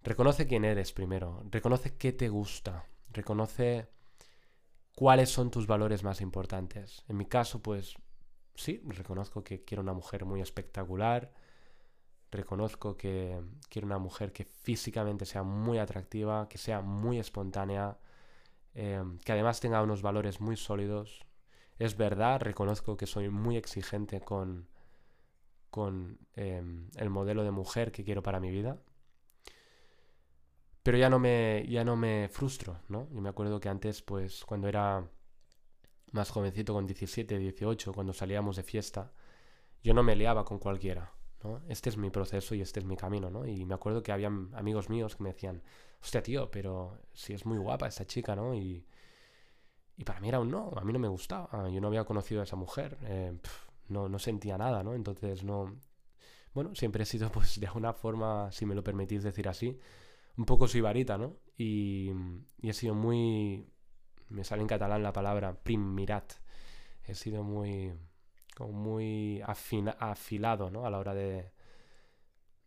Reconoce 0.03 0.47
quién 0.47 0.65
eres 0.65 0.91
primero, 0.91 1.43
reconoce 1.49 1.95
qué 1.95 2.11
te 2.11 2.27
gusta, 2.27 2.87
reconoce 3.13 3.87
cuáles 4.95 5.29
son 5.29 5.51
tus 5.51 5.67
valores 5.67 6.03
más 6.03 6.21
importantes. 6.21 7.03
En 7.07 7.17
mi 7.17 7.25
caso, 7.25 7.61
pues 7.61 7.95
sí, 8.55 8.81
reconozco 8.85 9.43
que 9.43 9.63
quiero 9.63 9.81
una 9.81 9.93
mujer 9.93 10.25
muy 10.25 10.41
espectacular, 10.41 11.33
reconozco 12.31 12.97
que 12.97 13.41
quiero 13.69 13.87
una 13.87 13.99
mujer 13.99 14.31
que 14.31 14.45
físicamente 14.45 15.25
sea 15.25 15.43
muy 15.43 15.77
atractiva, 15.77 16.47
que 16.49 16.57
sea 16.57 16.81
muy 16.81 17.19
espontánea, 17.19 17.97
em, 18.73 19.19
que 19.19 19.31
además 19.31 19.59
tenga 19.59 19.81
unos 19.83 20.01
valores 20.01 20.41
muy 20.41 20.57
sólidos. 20.57 21.25
Es 21.79 21.97
verdad, 21.97 22.41
reconozco 22.41 22.97
que 22.97 23.07
soy 23.07 23.29
muy 23.29 23.57
exigente 23.57 24.21
con, 24.21 24.67
con 25.69 26.19
em, 26.35 26.89
el 26.97 27.09
modelo 27.09 27.43
de 27.43 27.51
mujer 27.51 27.91
que 27.91 28.03
quiero 28.03 28.23
para 28.23 28.39
mi 28.39 28.51
vida. 28.51 28.77
Pero 30.83 30.97
ya 30.97 31.09
no 31.09 31.17
me, 31.17 31.65
ya 31.69 31.83
no 31.85 31.95
me 31.95 32.27
frustro, 32.29 32.79
¿no? 32.89 33.07
Yo 33.11 33.21
me 33.21 33.29
acuerdo 33.29 33.59
que 33.59 33.69
antes, 33.69 34.01
pues, 34.01 34.43
cuando 34.45 34.67
era 34.67 35.07
más 36.11 36.29
jovencito, 36.29 36.73
con 36.73 36.85
17, 36.85 37.37
18, 37.37 37.93
cuando 37.93 38.13
salíamos 38.13 38.57
de 38.57 38.63
fiesta, 38.63 39.13
yo 39.81 39.93
no 39.93 40.03
me 40.03 40.15
liaba 40.15 40.45
con 40.45 40.59
cualquiera, 40.59 41.13
¿no? 41.43 41.61
Este 41.69 41.89
es 41.89 41.97
mi 41.97 42.09
proceso 42.09 42.53
y 42.53 42.61
este 42.61 42.81
es 42.81 42.85
mi 42.85 42.97
camino, 42.97 43.29
¿no? 43.29 43.45
Y 43.45 43.65
me 43.65 43.75
acuerdo 43.75 44.03
que 44.03 44.11
había 44.11 44.27
amigos 44.27 44.89
míos 44.89 45.15
que 45.15 45.23
me 45.23 45.29
decían, 45.29 45.63
hostia, 46.01 46.21
tío, 46.21 46.51
pero 46.51 46.99
si 47.13 47.33
es 47.33 47.45
muy 47.45 47.57
guapa 47.57 47.87
esta 47.87 48.05
chica, 48.05 48.35
¿no? 48.35 48.53
Y, 48.53 48.85
y 49.97 50.03
para 50.03 50.19
mí 50.19 50.27
era 50.29 50.39
un 50.39 50.51
no, 50.51 50.71
a 50.75 50.83
mí 50.83 50.91
no 50.93 50.99
me 50.99 51.07
gustaba, 51.07 51.69
yo 51.69 51.79
no 51.81 51.87
había 51.87 52.03
conocido 52.03 52.41
a 52.41 52.43
esa 52.43 52.55
mujer, 52.57 52.97
eh, 53.03 53.37
no, 53.87 54.09
no 54.09 54.19
sentía 54.19 54.57
nada, 54.57 54.83
¿no? 54.83 54.93
Entonces 54.95 55.43
no... 55.43 55.75
Bueno, 56.53 56.75
siempre 56.75 57.03
he 57.03 57.05
sido, 57.05 57.31
pues, 57.31 57.59
de 57.59 57.67
alguna 57.67 57.93
forma, 57.93 58.51
si 58.51 58.65
me 58.65 58.75
lo 58.75 58.83
permitís 58.83 59.23
decir 59.23 59.47
así, 59.47 59.79
un 60.37 60.45
poco 60.45 60.67
sibarita, 60.67 61.17
¿no? 61.17 61.37
Y, 61.57 62.11
y, 62.61 62.69
he 62.69 62.73
sido 62.73 62.95
muy... 62.95 63.67
Me 64.29 64.43
sale 64.43 64.61
en 64.61 64.67
catalán 64.67 65.03
la 65.03 65.13
palabra 65.13 65.53
primirat. 65.61 66.33
He 67.05 67.15
sido 67.15 67.43
muy... 67.43 67.93
como 68.55 68.73
muy 68.73 69.41
afilado, 69.45 70.69
¿no? 70.69 70.85
A 70.85 70.89
la 70.89 70.99
hora 70.99 71.13
de... 71.13 71.51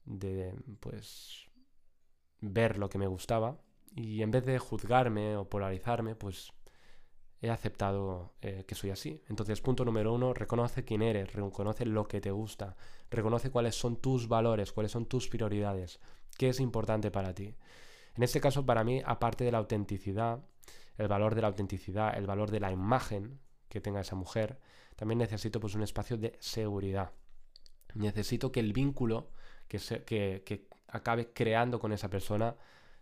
de, 0.05 0.55
pues... 0.81 1.47
ver 2.41 2.79
lo 2.79 2.89
que 2.89 2.99
me 2.99 3.07
gustaba. 3.07 3.59
Y 3.95 4.23
en 4.23 4.31
vez 4.31 4.45
de 4.45 4.59
juzgarme 4.59 5.37
o 5.37 5.49
polarizarme, 5.49 6.15
pues 6.15 6.53
he 7.41 7.51
aceptado 7.51 8.33
eh, 8.41 8.65
que 8.67 8.75
soy 8.75 8.91
así. 8.91 9.23
Entonces, 9.29 9.61
punto 9.61 9.85
número 9.85 10.13
uno, 10.13 10.33
reconoce 10.33 10.85
quién 10.85 11.03
eres, 11.03 11.33
reconoce 11.33 11.85
lo 11.85 12.09
que 12.09 12.21
te 12.21 12.31
gusta, 12.31 12.77
reconoce 13.11 13.51
cuáles 13.51 13.75
son 13.75 13.97
tus 13.97 14.29
valores, 14.29 14.73
cuáles 14.73 14.93
son 14.93 15.07
tus 15.07 15.29
prioridades, 15.29 16.01
qué 16.39 16.49
es 16.49 16.61
importante 16.61 17.11
para 17.11 17.35
ti. 17.35 17.55
En 18.15 18.23
este 18.23 18.41
caso, 18.41 18.65
para 18.65 18.85
mí, 18.85 19.03
aparte 19.05 19.45
de 19.45 19.53
la 19.53 19.59
autenticidad, 19.59 20.41
el 20.97 21.09
valor 21.09 21.35
de 21.35 21.43
la 21.43 21.49
autenticidad, 21.49 22.17
el 22.17 22.27
valor 22.27 22.51
de 22.51 22.61
la 22.61 22.73
imagen 22.73 23.39
que 23.69 23.81
tenga 23.81 24.01
esa 24.01 24.17
mujer, 24.17 24.59
también 24.97 25.19
necesito 25.19 25.61
pues 25.61 25.75
un 25.75 25.83
espacio 25.83 26.17
de 26.17 26.37
seguridad. 26.41 27.13
Necesito 27.95 28.51
que 28.51 28.61
el 28.61 28.73
vínculo 28.73 29.31
que, 29.69 29.79
se, 29.79 30.05
que, 30.05 30.43
que 30.47 30.69
acabe 30.89 31.33
creando 31.33 31.79
con 31.79 31.93
esa 31.93 32.09
persona 32.09 32.57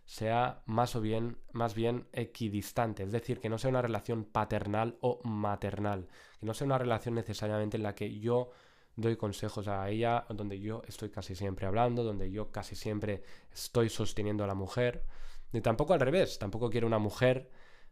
sea 0.05 0.61
más 0.65 0.95
o 0.95 1.01
bien, 1.01 1.37
más 1.51 1.73
bien 1.73 2.07
equidistante, 2.13 3.03
es 3.03 3.11
decir, 3.11 3.39
que 3.39 3.49
no 3.49 3.57
sea 3.57 3.71
una 3.71 3.81
relación 3.81 4.23
paternal 4.23 4.97
o 5.01 5.19
maternal, 5.23 6.07
que 6.39 6.45
no 6.45 6.53
sea 6.53 6.65
una 6.65 6.77
relación 6.77 7.15
necesariamente 7.15 7.77
en 7.77 7.83
la 7.83 7.95
que 7.95 8.19
yo 8.19 8.51
doy 8.95 9.17
consejos 9.17 9.67
a 9.67 9.89
ella, 9.89 10.25
donde 10.29 10.59
yo 10.59 10.83
estoy 10.87 11.09
casi 11.09 11.35
siempre 11.35 11.65
hablando, 11.65 12.03
donde 12.03 12.31
yo 12.31 12.51
casi 12.51 12.75
siempre 12.75 13.23
estoy 13.51 13.89
sosteniendo 13.89 14.43
a 14.43 14.47
la 14.47 14.53
mujer, 14.53 15.03
ni 15.51 15.61
tampoco 15.61 15.93
al 15.93 15.99
revés, 15.99 16.37
tampoco 16.39 16.69
quiero 16.69 16.87
una 16.87 16.99
mujer 16.99 17.49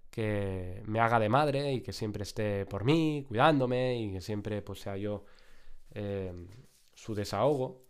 que 0.10 0.84
me 0.86 0.99
haga 0.99 1.19
de 1.19 1.30
madre 1.30 1.73
y 1.73 1.82
que 1.82 1.91
siempre 1.91 2.23
esté 2.23 2.67
por 2.67 2.84
mí, 2.84 3.26
cuidándome 3.28 3.99
y 3.99 4.12
que 4.13 4.21
siempre 4.21 4.62
pues 4.62 4.82
sea 4.82 4.95
yo 4.95 5.26
eh, 5.91 6.32
su 6.93 7.15
desahogo. 7.15 7.82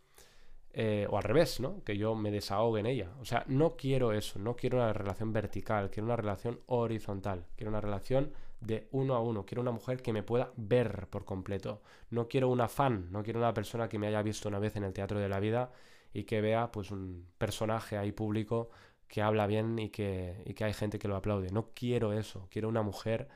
Eh, 0.76 1.06
o 1.08 1.18
al 1.18 1.24
revés, 1.24 1.60
¿no? 1.60 1.84
Que 1.84 1.98
yo 1.98 2.16
me 2.16 2.32
desahogue 2.32 2.80
en 2.80 2.88
ella. 2.88 3.12
O 3.22 3.26
sea, 3.26 3.44
no 3.48 3.76
quiero 3.76 4.12
eso, 4.12 4.40
no 4.40 4.56
quiero 4.56 4.78
una 4.78 4.92
relación 4.92 5.32
vertical, 5.32 5.92
quiero 5.92 6.08
una 6.08 6.16
relación 6.16 6.60
horizontal, 6.66 7.46
quiero 7.56 7.70
una 7.70 7.80
relación 7.80 8.34
de 8.60 8.88
uno 8.92 9.16
a 9.16 9.22
uno, 9.22 9.46
quiero 9.46 9.62
una 9.62 9.72
mujer 9.72 10.02
que 10.02 10.14
me 10.14 10.24
pueda 10.24 10.52
ver 10.56 11.08
por 11.10 11.26
completo. 11.26 11.84
No 12.10 12.28
quiero 12.28 12.50
una 12.50 12.68
fan, 12.68 13.12
no 13.12 13.22
quiero 13.24 13.40
una 13.40 13.54
persona 13.54 13.88
que 13.88 14.00
me 14.00 14.08
haya 14.08 14.24
visto 14.24 14.50
una 14.50 14.58
vez 14.60 14.76
en 14.76 14.84
el 14.84 14.94
teatro 14.94 15.20
de 15.20 15.30
la 15.30 15.40
vida 15.40 15.72
y 16.12 16.24
que 16.24 16.42
vea 16.42 16.72
pues 16.72 16.90
un 16.92 17.28
personaje 17.38 17.98
ahí 17.98 18.12
público 18.12 18.70
que 19.08 19.22
habla 19.22 19.46
bien 19.48 19.78
y 19.78 19.90
que, 19.90 20.42
y 20.46 20.56
que 20.56 20.64
hay 20.64 20.74
gente 20.74 20.98
que 20.98 21.08
lo 21.08 21.16
aplaude. 21.16 21.52
No 21.52 21.70
quiero 21.76 22.14
eso, 22.14 22.48
quiero 22.50 22.68
una 22.70 22.82
mujer 22.82 23.28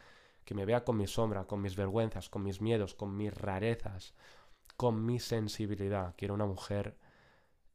que 0.43 0.55
me 0.55 0.65
vea 0.65 0.83
con 0.83 0.97
mi 0.97 1.07
sombra, 1.07 1.45
con 1.45 1.61
mis 1.61 1.75
vergüenzas, 1.75 2.29
con 2.29 2.43
mis 2.43 2.61
miedos, 2.61 2.95
con 2.95 3.15
mis 3.15 3.33
rarezas, 3.33 4.15
con 4.75 5.05
mi 5.05 5.19
sensibilidad. 5.19 6.15
Quiero 6.17 6.33
una 6.33 6.45
mujer 6.45 6.97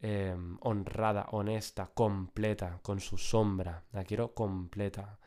Em, 0.05 0.59
honrada, 0.63 1.29
honesta, 1.31 1.87
completa, 1.95 2.81
con 2.83 2.99
su 2.99 3.17
sombra. 3.17 3.85
La 3.93 4.03
quiero 4.03 4.35
completa. 4.35 5.19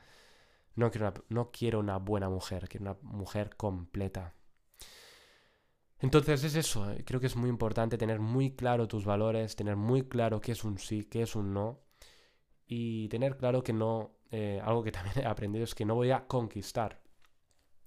No 0.76 0.92
quiero, 0.92 1.08
una, 1.08 1.24
no 1.30 1.52
quiero 1.52 1.80
una 1.80 1.98
buena 1.98 2.30
mujer, 2.30 2.68
quiero 2.68 2.84
una 2.92 2.98
mujer 3.02 3.56
completa. 3.56 4.34
Entonces 6.00 6.44
es 6.44 6.56
eso, 6.56 6.92
eh, 6.92 7.04
creo 7.06 7.22
que 7.22 7.28
es 7.28 7.38
muy 7.38 7.50
importante 7.50 7.98
tener 7.98 8.20
muy 8.20 8.52
claro 8.52 8.88
tus 8.88 9.06
valores, 9.06 9.56
tener 9.56 9.78
muy 9.78 10.04
claro 10.04 10.42
qué 10.42 10.52
es 10.52 10.64
un 10.66 10.78
sí, 10.78 11.06
qué 11.06 11.22
es 11.22 11.36
un 11.36 11.54
no, 11.54 11.80
y 12.68 13.08
tener 13.10 13.38
claro 13.38 13.64
que 13.64 13.74
no, 13.74 14.12
eh, 14.32 14.62
algo 14.64 14.84
que 14.84 14.92
también 14.92 15.20
he 15.20 15.26
aprendido 15.26 15.64
es 15.64 15.74
que 15.74 15.86
no 15.86 15.96
voy 15.96 16.12
a 16.12 16.28
conquistar, 16.28 17.02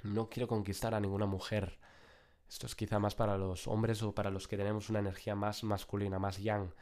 no 0.02 0.28
quiero 0.30 0.48
conquistar 0.48 0.94
a 0.94 1.00
ninguna 1.00 1.26
mujer, 1.26 1.78
esto 2.48 2.66
es 2.66 2.74
quizá 2.74 2.98
más 2.98 3.14
para 3.14 3.36
los 3.36 3.68
hombres 3.68 4.02
o 4.02 4.14
para 4.14 4.30
los 4.30 4.48
que 4.48 4.56
tenemos 4.56 4.88
una 4.88 5.00
energía 5.00 5.34
más 5.34 5.64
masculina, 5.64 6.18
más 6.18 6.38
yang. 6.38 6.72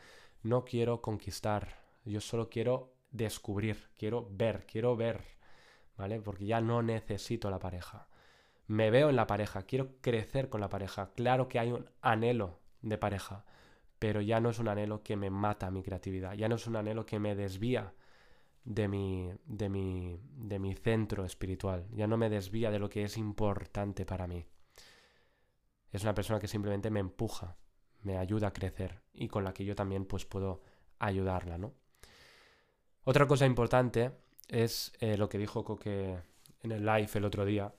No 0.43 0.65
quiero 0.65 1.03
conquistar, 1.03 1.83
yo 2.05 2.21
solo 2.21 2.49
quiero 2.49 2.95
descubrir, 3.11 3.91
quiero 3.99 4.29
ver, 4.31 4.65
quiero 4.67 4.97
ver, 4.97 5.23
¿vale? 5.97 6.21
Porque 6.21 6.47
ya 6.47 6.61
no 6.61 6.83
necesito 6.83 7.51
la 7.51 7.59
pareja. 7.59 8.09
Me 8.69 8.91
veo 8.91 9.11
en 9.11 9.17
la 9.17 9.27
pareja, 9.27 9.63
quiero 9.63 9.97
crecer 10.01 10.49
con 10.49 10.61
la 10.61 10.69
pareja. 10.69 11.13
Claro 11.15 11.49
que 11.49 11.59
hay 11.59 11.73
un 11.73 11.91
anhelo 12.01 12.61
de 12.83 12.99
pareja, 12.99 13.45
pero 13.99 14.21
ya 14.21 14.41
no 14.41 14.51
es 14.51 14.59
un 14.61 14.69
anhelo 14.69 15.03
que 15.03 15.17
me 15.17 15.31
mata 15.31 15.71
mi 15.71 15.83
creatividad, 15.83 16.35
ya 16.35 16.49
no 16.49 16.57
es 16.57 16.67
un 16.69 16.77
anhelo 16.77 17.07
que 17.07 17.19
me 17.19 17.35
desvía 17.35 17.93
de 18.65 18.87
mi, 18.89 19.33
de 19.47 19.69
mi, 19.69 20.21
de 20.37 20.59
mi 20.61 20.75
centro 20.75 21.25
espiritual, 21.25 21.87
ya 21.93 22.07
no 22.07 22.17
me 22.17 22.31
desvía 22.31 22.71
de 22.71 22.79
lo 22.79 22.89
que 22.89 23.05
es 23.05 23.17
importante 23.17 24.05
para 24.07 24.27
mí 24.27 24.47
es 25.97 26.03
una 26.03 26.15
persona 26.15 26.39
que 26.39 26.49
simplemente 26.49 26.91
me 26.91 27.01
empuja, 27.01 27.57
me 28.03 28.19
ayuda 28.19 28.49
a 28.49 28.53
crecer 28.53 29.03
y 29.15 29.29
con 29.29 29.45
la 29.45 29.53
que 29.53 29.65
yo 29.65 29.75
también 29.75 30.05
pues 30.05 30.25
puedo 30.25 30.63
ayudarla, 30.99 31.59
¿no? 31.59 31.75
Otra 33.05 33.27
cosa 33.27 33.47
importante 33.47 34.13
es 34.49 34.93
eh, 35.01 35.17
lo 35.17 35.29
que 35.29 35.39
dijo 35.39 35.65
Coque 35.65 36.19
en 36.63 36.73
el 36.73 36.85
live 36.85 37.09
el 37.15 37.25
otro 37.25 37.45
día, 37.45 37.75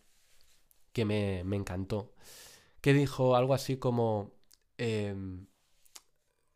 que 0.93 1.06
me, 1.06 1.39
encantó, 1.56 2.13
que 2.82 2.93
dijo 2.93 3.36
algo 3.36 3.53
así 3.53 3.77
como, 3.77 4.34
em, 4.77 5.47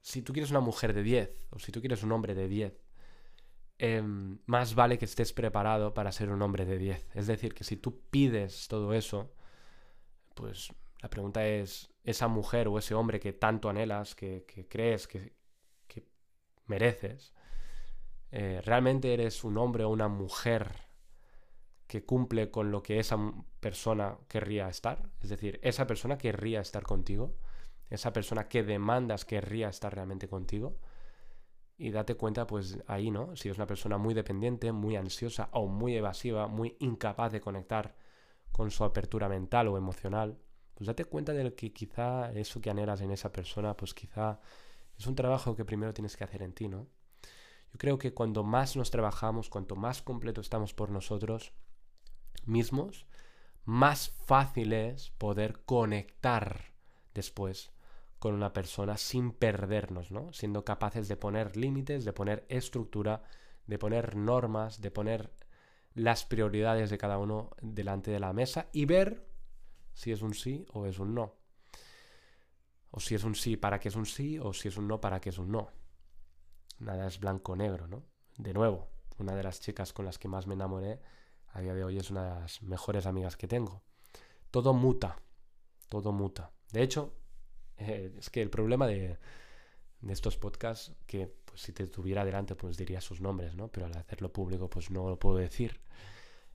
si 0.02 0.22
tú 0.22 0.34
quieres 0.34 0.52
una 0.52 0.62
mujer 0.62 0.94
de 0.94 1.04
10 1.04 1.32
o 1.52 1.60
si 1.60 1.72
tú 1.72 1.80
quieres 1.80 2.04
un 2.04 2.12
hombre 2.12 2.34
de 2.34 2.48
10, 2.48 2.74
em, 3.78 4.40
más 4.46 4.74
vale 4.76 4.98
que 4.98 5.06
estés 5.06 5.34
preparado 5.34 5.94
para 5.94 6.12
ser 6.12 6.30
un 6.30 6.42
hombre 6.42 6.66
de 6.66 6.78
10. 6.78 7.08
Es 7.14 7.28
decir, 7.28 7.54
que 7.54 7.64
si 7.64 7.78
tú 7.78 8.02
pides 8.10 8.68
todo 8.68 8.94
eso, 8.94 9.34
pues 10.34 10.74
la 11.02 11.10
pregunta 11.10 11.46
es, 11.46 11.92
esa 12.04 12.28
mujer 12.28 12.68
o 12.68 12.78
ese 12.78 12.94
hombre 12.94 13.20
que 13.20 13.34
tanto 13.34 13.70
anhelas, 13.70 14.16
que, 14.16 14.46
crees 14.70 15.08
que, 15.08 15.34
mereces, 16.66 17.34
eh, 18.32 18.62
¿realmente 18.64 19.14
eres 19.14 19.44
un 19.44 19.58
hombre 19.58 19.84
o 19.84 19.90
una 19.90 20.08
mujer 20.08 20.72
que 21.86 22.06
cumple 22.06 22.50
con 22.50 22.72
lo 22.72 22.82
que 22.82 23.00
esa 23.00 23.18
persona 23.60 24.18
querría 24.30 24.70
estar? 24.70 25.10
Es 25.20 25.30
decir, 25.30 25.60
esa 25.64 25.86
persona 25.86 26.18
querría 26.18 26.62
estar 26.62 26.84
contigo, 26.84 27.36
esa 27.90 28.14
persona 28.14 28.48
que 28.48 28.64
demandas 28.64 29.26
querría 29.26 29.68
estar 29.68 29.94
realmente 29.94 30.30
contigo. 30.30 30.80
Y 31.78 31.90
date 31.90 32.16
cuenta, 32.16 32.48
pues 32.48 32.78
ahí, 32.88 33.10
¿no? 33.12 33.36
Si 33.36 33.50
es 33.50 33.58
una 33.58 33.66
persona 33.66 33.98
muy 33.98 34.14
dependiente, 34.14 34.72
muy 34.72 34.96
ansiosa 34.96 35.50
o 35.52 35.68
muy 35.68 35.96
evasiva, 35.98 36.48
muy 36.48 36.78
incapaz 36.80 37.32
de 37.34 37.42
conectar 37.42 37.96
con 38.52 38.72
su 38.72 38.84
apertura 38.84 39.28
mental 39.28 39.68
o 39.68 39.78
emocional, 39.78 40.38
pues 40.82 40.88
date 40.88 41.06
cuenta 41.06 41.32
de 41.32 41.54
que 41.54 41.72
quizá 41.72 42.32
eso 42.32 42.60
que 42.60 42.72
anhelas 42.72 43.02
en 43.02 43.12
esa 43.12 43.32
persona, 43.32 43.78
pues 43.78 43.94
quizá 43.94 44.40
es 44.98 45.06
un 45.06 45.14
trabajo 45.14 45.56
que 45.56 45.64
primero 45.64 45.94
tienes 45.94 46.18
que 46.18 46.24
hacer 46.24 46.42
en 46.42 46.54
ti, 46.54 46.68
¿no? 46.68 46.88
Yo 47.72 47.78
creo 47.78 48.00
que 48.00 48.16
cuando 48.16 48.44
más 48.44 48.76
nos 48.76 48.90
trabajamos, 48.90 49.52
cuanto 49.52 49.76
más 49.76 50.02
completo 50.02 50.42
estamos 50.42 50.74
por 50.74 50.90
nosotros 50.90 51.54
mismos, 52.48 53.06
más 53.64 54.10
fácil 54.26 54.74
es 54.74 55.12
poder 55.12 55.60
conectar 55.66 56.74
después 57.14 57.72
con 58.18 58.34
una 58.34 58.52
persona 58.52 58.98
sin 58.98 59.34
perdernos, 59.34 60.10
¿no? 60.10 60.34
Siendo 60.34 60.66
capaces 60.66 61.08
de 61.08 61.16
poner 61.16 61.58
límites, 61.58 62.06
de 62.06 62.14
poner 62.14 62.44
estructura, 62.50 63.22
de 63.68 63.78
poner 63.78 64.16
normas, 64.16 64.82
de 64.82 64.90
poner 64.90 65.32
las 65.94 66.26
prioridades 66.26 66.90
de 66.90 66.98
cada 66.98 67.20
uno 67.20 67.52
delante 67.62 68.10
de 68.10 68.20
la 68.20 68.34
mesa 68.34 68.68
y 68.74 68.86
ver 68.86 69.30
si 70.02 70.12
es 70.12 70.24
un 70.24 70.34
sí 70.34 70.66
o 70.74 70.88
es 70.88 70.98
un 70.98 71.14
no. 71.14 71.36
O 72.90 73.00
si 73.00 73.14
es 73.14 73.24
un 73.24 73.36
sí 73.36 73.56
para 73.56 73.80
que 73.80 73.90
es 73.90 73.96
un 73.96 74.08
sí 74.08 74.40
o 74.40 74.52
si 74.52 74.68
es 74.68 74.78
un 74.78 74.88
no 74.88 75.00
para 75.00 75.22
que 75.22 75.30
es 75.30 75.38
un 75.38 75.52
no. 75.52 75.70
Nada 76.80 77.06
es 77.06 77.20
blanco 77.20 77.52
o 77.52 77.56
negro, 77.56 77.88
¿no? 77.88 78.04
De 78.36 78.52
nuevo, 78.52 78.90
una 79.20 79.36
de 79.36 79.44
las 79.44 79.62
chicas 79.62 79.94
con 79.94 80.06
las 80.06 80.18
que 80.18 80.28
más 80.28 80.48
me 80.48 80.56
enamoré 80.56 81.00
a 81.50 81.62
día 81.62 81.76
de 81.76 81.84
hoy 81.84 82.00
es 82.00 82.10
una 82.10 82.24
de 82.24 82.42
las 82.42 82.64
mejores 82.64 83.06
amigas 83.06 83.38
que 83.38 83.48
tengo. 83.48 83.84
Todo 84.50 84.74
muta, 84.74 85.20
todo 85.88 86.12
muta. 86.12 86.52
De 86.72 86.82
hecho, 86.82 87.14
eh, 87.78 88.12
es 88.18 88.32
que 88.32 88.42
el 88.42 88.50
problema 88.50 88.88
de, 88.88 89.20
estos 90.10 90.36
podcasts, 90.36 90.94
que 91.06 91.28
pues, 91.28 91.62
si 91.62 91.74
te 91.74 91.86
tuviera 91.86 92.26
delante 92.26 92.56
pues 92.56 92.76
diría 92.76 93.02
sus 93.02 93.22
nombres, 93.22 93.54
¿no? 93.54 93.68
Pero 93.68 93.86
al 93.86 93.96
hacerlo 93.96 94.34
público 94.34 94.68
pues 94.68 94.90
no 94.90 95.08
lo 95.08 95.20
puedo 95.20 95.38
decir. 95.38 95.80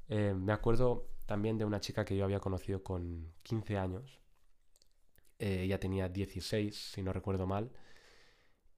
Eh, 0.09 0.35
me 0.35 0.53
acuerdo 0.53 1.16
también 1.27 1.59
de 1.59 1.65
una 1.65 1.81
chica 1.81 2.05
que 2.05 2.17
yo 2.17 2.25
había 2.25 2.41
conocido 2.41 2.83
con 2.83 3.33
15 3.43 3.79
años. 3.79 4.21
Eh, 5.39 5.63
ella 5.65 5.79
tenía 5.79 6.09
16, 6.09 6.75
si 6.93 7.03
no 7.03 7.13
recuerdo 7.13 7.47
mal. 7.47 7.71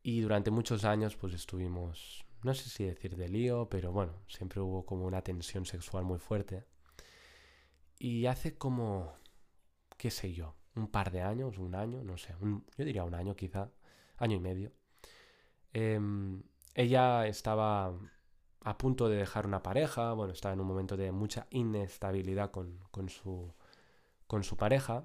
Y 0.03 0.21
durante 0.21 0.51
muchos 0.51 0.85
años 0.85 1.17
pues 1.17 1.35
estuvimos, 1.35 2.25
no 2.43 2.55
sé 2.55 2.71
si 2.71 2.85
decir 2.85 3.17
de 3.17 3.29
lío, 3.29 3.69
pero 3.69 3.93
bueno, 3.93 4.23
siempre 4.27 4.61
hubo 4.61 4.87
como 4.87 5.05
una 5.07 5.23
tensión 5.23 5.67
sexual 5.67 6.05
muy 6.05 6.19
fuerte. 6.19 6.65
Y 7.99 8.27
hace 8.27 8.57
como, 8.57 9.15
qué 9.97 10.11
sé 10.11 10.33
yo, 10.33 10.57
un 10.75 10.89
par 10.89 11.11
de 11.11 11.21
años, 11.23 11.59
un 11.59 11.75
año, 11.75 12.03
no 12.05 12.17
sé, 12.17 12.35
yo 12.41 12.85
diría 12.85 13.05
un 13.05 13.15
año 13.15 13.37
quizá, 13.37 13.71
año 14.17 14.37
y 14.37 14.41
medio. 14.41 14.73
Em, 15.73 16.43
ella 16.75 17.27
estaba 17.27 17.93
a 18.63 18.79
punto 18.79 19.09
de 19.09 19.17
dejar 19.17 19.47
una 19.47 19.63
pareja, 19.63 20.13
bueno, 20.13 20.33
estaba 20.33 20.55
en 20.55 20.61
un 20.61 20.67
momento 20.67 20.97
de 20.97 21.13
mucha 21.13 21.47
inestabilidad 21.51 22.51
con, 22.51 22.79
con, 22.91 23.09
su, 23.09 23.55
con 24.27 24.45
su 24.45 24.57
pareja. 24.57 25.05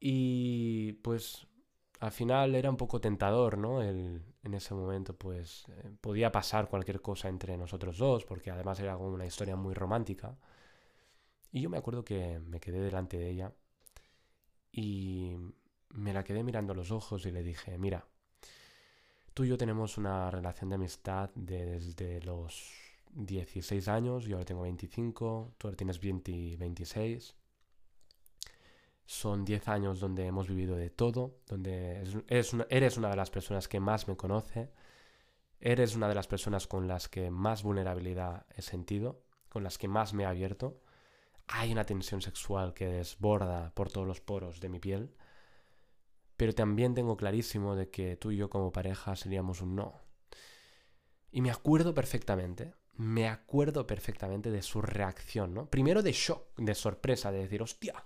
Y 0.00 0.92
pues 1.02 1.46
al 2.00 2.12
final 2.12 2.54
era 2.54 2.70
un 2.70 2.76
poco 2.76 3.00
tentador, 3.00 3.58
¿no? 3.58 3.82
El, 3.82 4.22
en 4.42 4.54
ese 4.54 4.74
momento 4.74 5.16
pues 5.16 5.66
eh, 5.68 5.90
podía 6.00 6.32
pasar 6.32 6.68
cualquier 6.68 7.00
cosa 7.02 7.28
entre 7.28 7.56
nosotros 7.56 7.98
dos, 7.98 8.24
porque 8.24 8.50
además 8.50 8.80
era 8.80 8.96
una 8.96 9.26
historia 9.26 9.56
muy 9.56 9.74
romántica. 9.74 10.36
Y 11.52 11.62
yo 11.62 11.70
me 11.70 11.78
acuerdo 11.78 12.04
que 12.04 12.40
me 12.40 12.60
quedé 12.60 12.80
delante 12.80 13.18
de 13.18 13.30
ella 13.30 13.52
y 14.72 15.36
me 15.90 16.12
la 16.12 16.24
quedé 16.24 16.42
mirando 16.44 16.72
a 16.72 16.76
los 16.76 16.90
ojos 16.90 17.26
y 17.26 17.32
le 17.32 17.42
dije, 17.42 17.78
mira, 17.78 18.06
tú 19.38 19.44
y 19.44 19.48
yo 19.50 19.56
tenemos 19.56 19.96
una 19.98 20.32
relación 20.32 20.68
de 20.68 20.74
amistad 20.74 21.30
desde 21.36 22.20
los 22.22 22.72
16 23.12 23.86
años, 23.86 24.24
yo 24.24 24.34
ahora 24.34 24.44
tengo 24.44 24.62
25, 24.62 25.54
tú 25.56 25.68
ahora 25.68 25.76
tienes 25.76 26.00
20, 26.00 26.56
26. 26.56 27.36
Son 29.06 29.44
10 29.44 29.68
años 29.68 30.00
donde 30.00 30.26
hemos 30.26 30.48
vivido 30.48 30.74
de 30.74 30.90
todo, 30.90 31.36
donde 31.46 31.98
eres 32.26 32.52
una, 32.52 32.66
eres 32.68 32.96
una 32.96 33.10
de 33.10 33.14
las 33.14 33.30
personas 33.30 33.68
que 33.68 33.78
más 33.78 34.08
me 34.08 34.16
conoce, 34.16 34.72
eres 35.60 35.94
una 35.94 36.08
de 36.08 36.16
las 36.16 36.26
personas 36.26 36.66
con 36.66 36.88
las 36.88 37.08
que 37.08 37.30
más 37.30 37.62
vulnerabilidad 37.62 38.44
he 38.56 38.62
sentido, 38.62 39.22
con 39.48 39.62
las 39.62 39.78
que 39.78 39.86
más 39.86 40.14
me 40.14 40.24
he 40.24 40.26
abierto 40.26 40.80
hay 41.48 41.72
una 41.72 41.84
tensión 41.84 42.20
sexual 42.20 42.74
que 42.74 42.86
desborda 42.86 43.72
por 43.74 43.90
todos 43.90 44.06
los 44.06 44.20
poros 44.20 44.60
de 44.60 44.68
mi 44.68 44.80
piel, 44.80 45.14
pero 46.38 46.54
también 46.54 46.94
tengo 46.94 47.16
clarísimo 47.16 47.74
de 47.74 47.90
que 47.90 48.16
tú 48.16 48.30
y 48.30 48.36
yo 48.36 48.48
como 48.48 48.70
pareja 48.70 49.16
seríamos 49.16 49.60
un 49.60 49.74
no. 49.74 50.00
Y 51.32 51.42
me 51.42 51.50
acuerdo 51.50 51.94
perfectamente, 51.94 52.74
me 52.94 53.28
acuerdo 53.28 53.88
perfectamente 53.88 54.52
de 54.52 54.62
su 54.62 54.80
reacción, 54.80 55.52
¿no? 55.52 55.68
Primero 55.68 56.00
de 56.00 56.12
shock, 56.12 56.56
de 56.56 56.76
sorpresa, 56.76 57.32
de 57.32 57.40
decir, 57.40 57.60
hostia, 57.60 58.04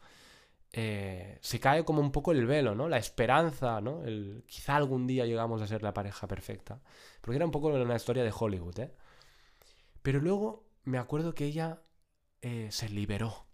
eh, 0.73 1.39
se 1.43 1.61
cae 1.61 1.85
como 1.85 2.01
un 2.01 2.11
poco 2.11 2.33
el 2.33 2.47
velo, 2.47 2.75
¿no? 2.75 2.89
La 2.89 2.97
esperanza, 2.97 3.83
¿no? 3.83 4.03
El, 4.03 4.45
quizá 4.47 4.77
algún 4.77 5.07
día 5.07 5.27
llegamos 5.27 5.61
a 5.61 5.67
ser 5.67 5.83
la 5.83 5.93
pareja 5.93 6.27
perfecta. 6.27 6.81
Porque 7.21 7.37
era 7.37 7.45
un 7.45 7.53
poco 7.53 7.69
una 7.69 7.97
historia 7.97 8.25
de 8.25 8.33
Hollywood, 8.37 8.81
¿eh? 8.81 8.95
Pero 10.01 10.21
luego 10.21 10.65
me 10.85 10.97
acuerdo 10.97 11.35
que 11.35 11.45
ella 11.45 11.83
eh, 12.41 12.69
se 12.71 12.89
liberó. 12.89 13.47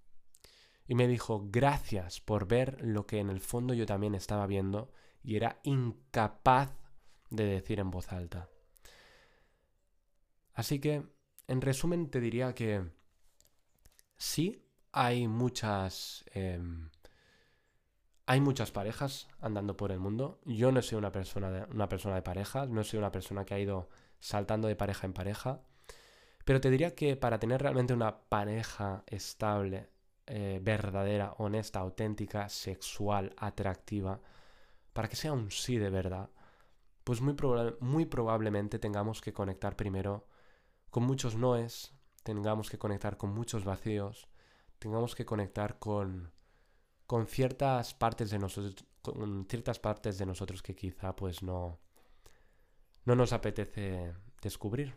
Y 0.89 0.95
me 0.95 1.07
dijo, 1.07 1.45
gracias 1.45 2.21
por 2.21 2.49
ver 2.49 2.81
lo 2.81 3.07
que 3.07 3.19
en 3.19 3.29
el 3.29 3.41
fondo 3.41 3.75
yo 3.75 3.85
también 3.85 4.15
estaba 4.15 4.47
viendo 4.47 4.91
y 5.23 5.37
era 5.37 5.61
incapaz 5.63 6.73
de 7.29 7.45
decir 7.45 7.79
en 7.79 7.91
voz 7.91 8.11
alta. 8.11 8.49
Así 10.55 10.81
que, 10.81 11.05
en 11.47 11.61
resumen, 11.61 12.11
te 12.11 12.21
diría 12.21 12.55
que 12.55 12.91
sí, 14.17 14.65
hay 14.91 15.29
muchas... 15.29 16.25
Em, 16.33 16.91
hay 18.25 18.41
muchas 18.43 18.71
parejas 18.71 19.29
andando 19.41 19.77
por 19.77 19.91
el 19.91 20.01
mundo. 20.01 20.41
Yo 20.45 20.71
no 20.71 20.83
soy 20.83 20.99
una 20.99 21.13
persona 21.13 21.51
de, 21.51 21.65
una 21.73 21.89
persona 21.89 22.15
de 22.15 22.23
parejas, 22.23 22.69
no 22.69 22.85
soy 22.85 22.99
una 22.99 23.11
persona 23.11 23.45
que 23.47 23.55
ha 23.55 23.59
ido 23.59 23.89
saltando 24.21 24.69
de 24.69 24.77
pareja 24.77 25.07
en 25.07 25.15
pareja. 25.15 25.63
Pero 26.45 26.61
te 26.61 26.71
diría 26.71 26.95
que 26.95 27.17
para 27.17 27.39
tener 27.39 27.63
realmente 27.63 27.95
una 27.95 28.21
pareja 28.29 29.05
estable, 29.07 29.89
eh, 30.31 30.61
verdadera, 30.63 31.35
honesta, 31.39 31.81
auténtica, 31.81 32.51
sexual, 32.51 33.35
atractiva, 33.39 34.21
para 34.93 35.09
que 35.09 35.17
sea 35.17 35.33
un 35.33 35.51
sí 35.51 35.79
de 35.79 35.89
verdad, 35.89 36.29
pues 37.03 37.23
muy, 37.23 37.35
muy 37.81 38.05
probablemente 38.05 38.79
tengamos 38.79 39.23
que 39.23 39.33
conectar 39.33 39.75
primero 39.75 40.27
con 40.91 41.05
muchos 41.05 41.35
noes, 41.35 41.95
tengamos 42.23 42.69
que 42.69 42.79
conectar 42.79 43.17
con 43.17 43.31
muchos 43.33 43.65
vacíos, 43.65 44.29
tengamos 44.79 45.15
que 45.15 45.25
conectar 45.25 45.79
con, 45.79 46.31
con 47.07 47.27
ciertas 47.27 47.95
partes 47.95 48.29
de 48.31 48.39
nosotros, 48.39 48.85
con 49.01 49.47
ciertas 49.49 49.79
partes 49.79 50.19
de 50.19 50.27
nosotros 50.27 50.63
que 50.63 50.75
quizá 50.75 51.17
pues 51.17 51.43
no, 51.43 51.81
no 53.07 53.15
nos 53.15 53.33
apetece 53.33 54.13
descubrir. 54.43 54.95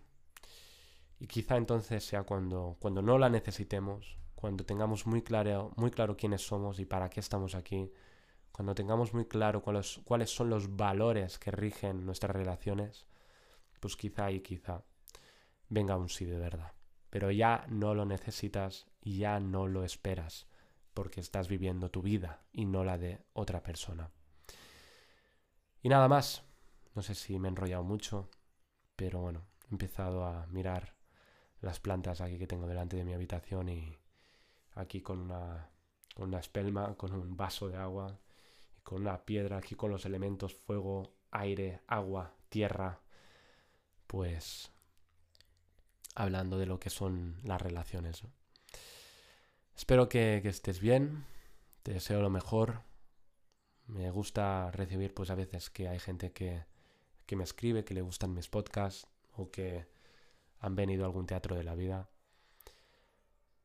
Y 1.20 1.28
quizá 1.28 1.56
entonces 1.56 2.04
sea 2.04 2.24
cuando, 2.24 2.76
cuando 2.82 3.02
no 3.02 3.17
la 3.17 3.30
necesitemos, 3.30 4.17
cuando 4.41 4.65
tengamos 4.65 5.06
muy 5.06 5.21
claro, 5.21 5.71
muy 5.75 5.91
claro 5.91 6.17
quiénes 6.17 6.41
somos 6.41 6.80
y 6.80 6.86
para 6.86 7.12
qué 7.12 7.19
estamos 7.19 7.54
aquí, 7.54 7.93
cuando 8.51 8.73
tengamos 8.73 9.13
muy 9.13 9.25
claro 9.25 9.62
cuáles, 9.62 10.01
cuáles 10.04 10.32
son 10.32 10.49
los 10.49 10.75
valores 10.75 11.38
que 11.38 11.51
rigen 11.51 12.08
nuestras 12.08 12.36
relaciones, 12.36 13.06
pues 13.80 13.95
quizá 13.95 14.32
y 14.32 14.41
quizá 14.41 14.84
venga 15.69 15.95
un 15.95 16.10
sí 16.10 16.25
de 16.25 16.39
verdad. 16.39 16.73
Pero 17.12 17.30
ya 17.30 17.65
no 17.69 17.93
lo 17.93 18.04
necesitas 18.04 18.88
y 18.99 19.19
ya 19.19 19.39
no 19.39 19.67
lo 19.67 19.84
esperas, 19.84 20.47
porque 20.95 21.19
estás 21.19 21.47
viviendo 21.47 21.91
tu 21.91 22.01
vida 22.01 22.41
y 22.51 22.65
no 22.65 22.84
la 22.84 22.97
de 22.97 23.23
otra 23.34 23.62
persona. 23.62 24.10
Y 25.84 25.89
nada 25.89 26.08
más. 26.08 26.43
No 26.93 27.01
sé 27.01 27.15
si 27.15 27.39
me 27.39 27.47
he 27.47 27.51
enrollado 27.51 27.84
mucho, 27.84 28.30
pero 28.97 29.21
bueno, 29.21 29.45
he 29.69 29.71
empezado 29.71 30.25
a 30.25 30.45
mirar 30.47 30.95
las 31.62 31.80
plantas 31.80 32.19
aquí 32.19 32.38
que 32.38 32.47
tengo 32.47 32.67
delante 32.67 32.97
de 32.97 33.06
mi 33.06 33.13
habitación 33.13 33.69
y 33.69 34.01
aquí 34.82 35.02
con 35.02 35.20
una, 35.20 35.70
con 36.13 36.30
una 36.30 36.39
espelma, 36.39 36.96
con 36.96 37.13
un 37.13 37.38
vaso 37.38 37.70
de 37.70 37.78
agua 37.78 38.20
y 38.78 38.82
con 38.82 39.02
una 39.02 39.26
piedra 39.26 39.58
aquí 39.58 39.76
con 39.76 39.91
los 39.91 40.06
elementos 40.06 40.54
fuego, 40.54 41.13
aire, 41.32 41.82
agua, 41.88 42.34
tierra, 42.50 43.02
pues 44.08 44.72
hablando 46.15 46.58
de 46.58 46.65
lo 46.65 46.80
que 46.80 46.89
son 46.89 47.38
las 47.43 47.62
relaciones. 47.62 48.24
Espero 49.76 50.10
que, 50.10 50.38
estés 50.43 50.80
bien, 50.80 51.26
te 51.84 51.93
deseo 51.93 52.22
lo 52.22 52.30
mejor. 52.30 52.84
Me 53.88 54.12
gusta 54.12 54.70
recibir 54.72 55.14
pues 55.14 55.30
a 55.30 55.36
veces 55.36 55.70
que 55.70 55.88
hay 55.88 55.99
gente 55.99 56.32
que, 56.32 56.66
que 57.26 57.36
me 57.36 57.43
escribe, 57.43 57.84
que 57.84 57.93
le 57.93 58.01
gustan 58.01 58.34
mis 58.34 58.49
podcasts 58.49 59.08
o 59.36 59.49
que 59.49 59.88
han 60.60 60.76
venido 60.76 61.03
a 61.03 61.08
algún 61.08 61.26
teatro 61.26 61.55
de 61.55 61.64
la 61.64 61.76
vida. 61.76 62.10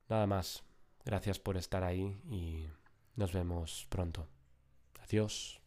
Nada 0.08 0.26
más. 0.26 0.65
Gracias 1.06 1.38
por 1.38 1.56
estar 1.56 1.84
ahí 1.84 2.18
y 2.28 2.66
nos 3.14 3.32
vemos 3.32 3.86
pronto. 3.88 4.26
Adiós. 5.04 5.60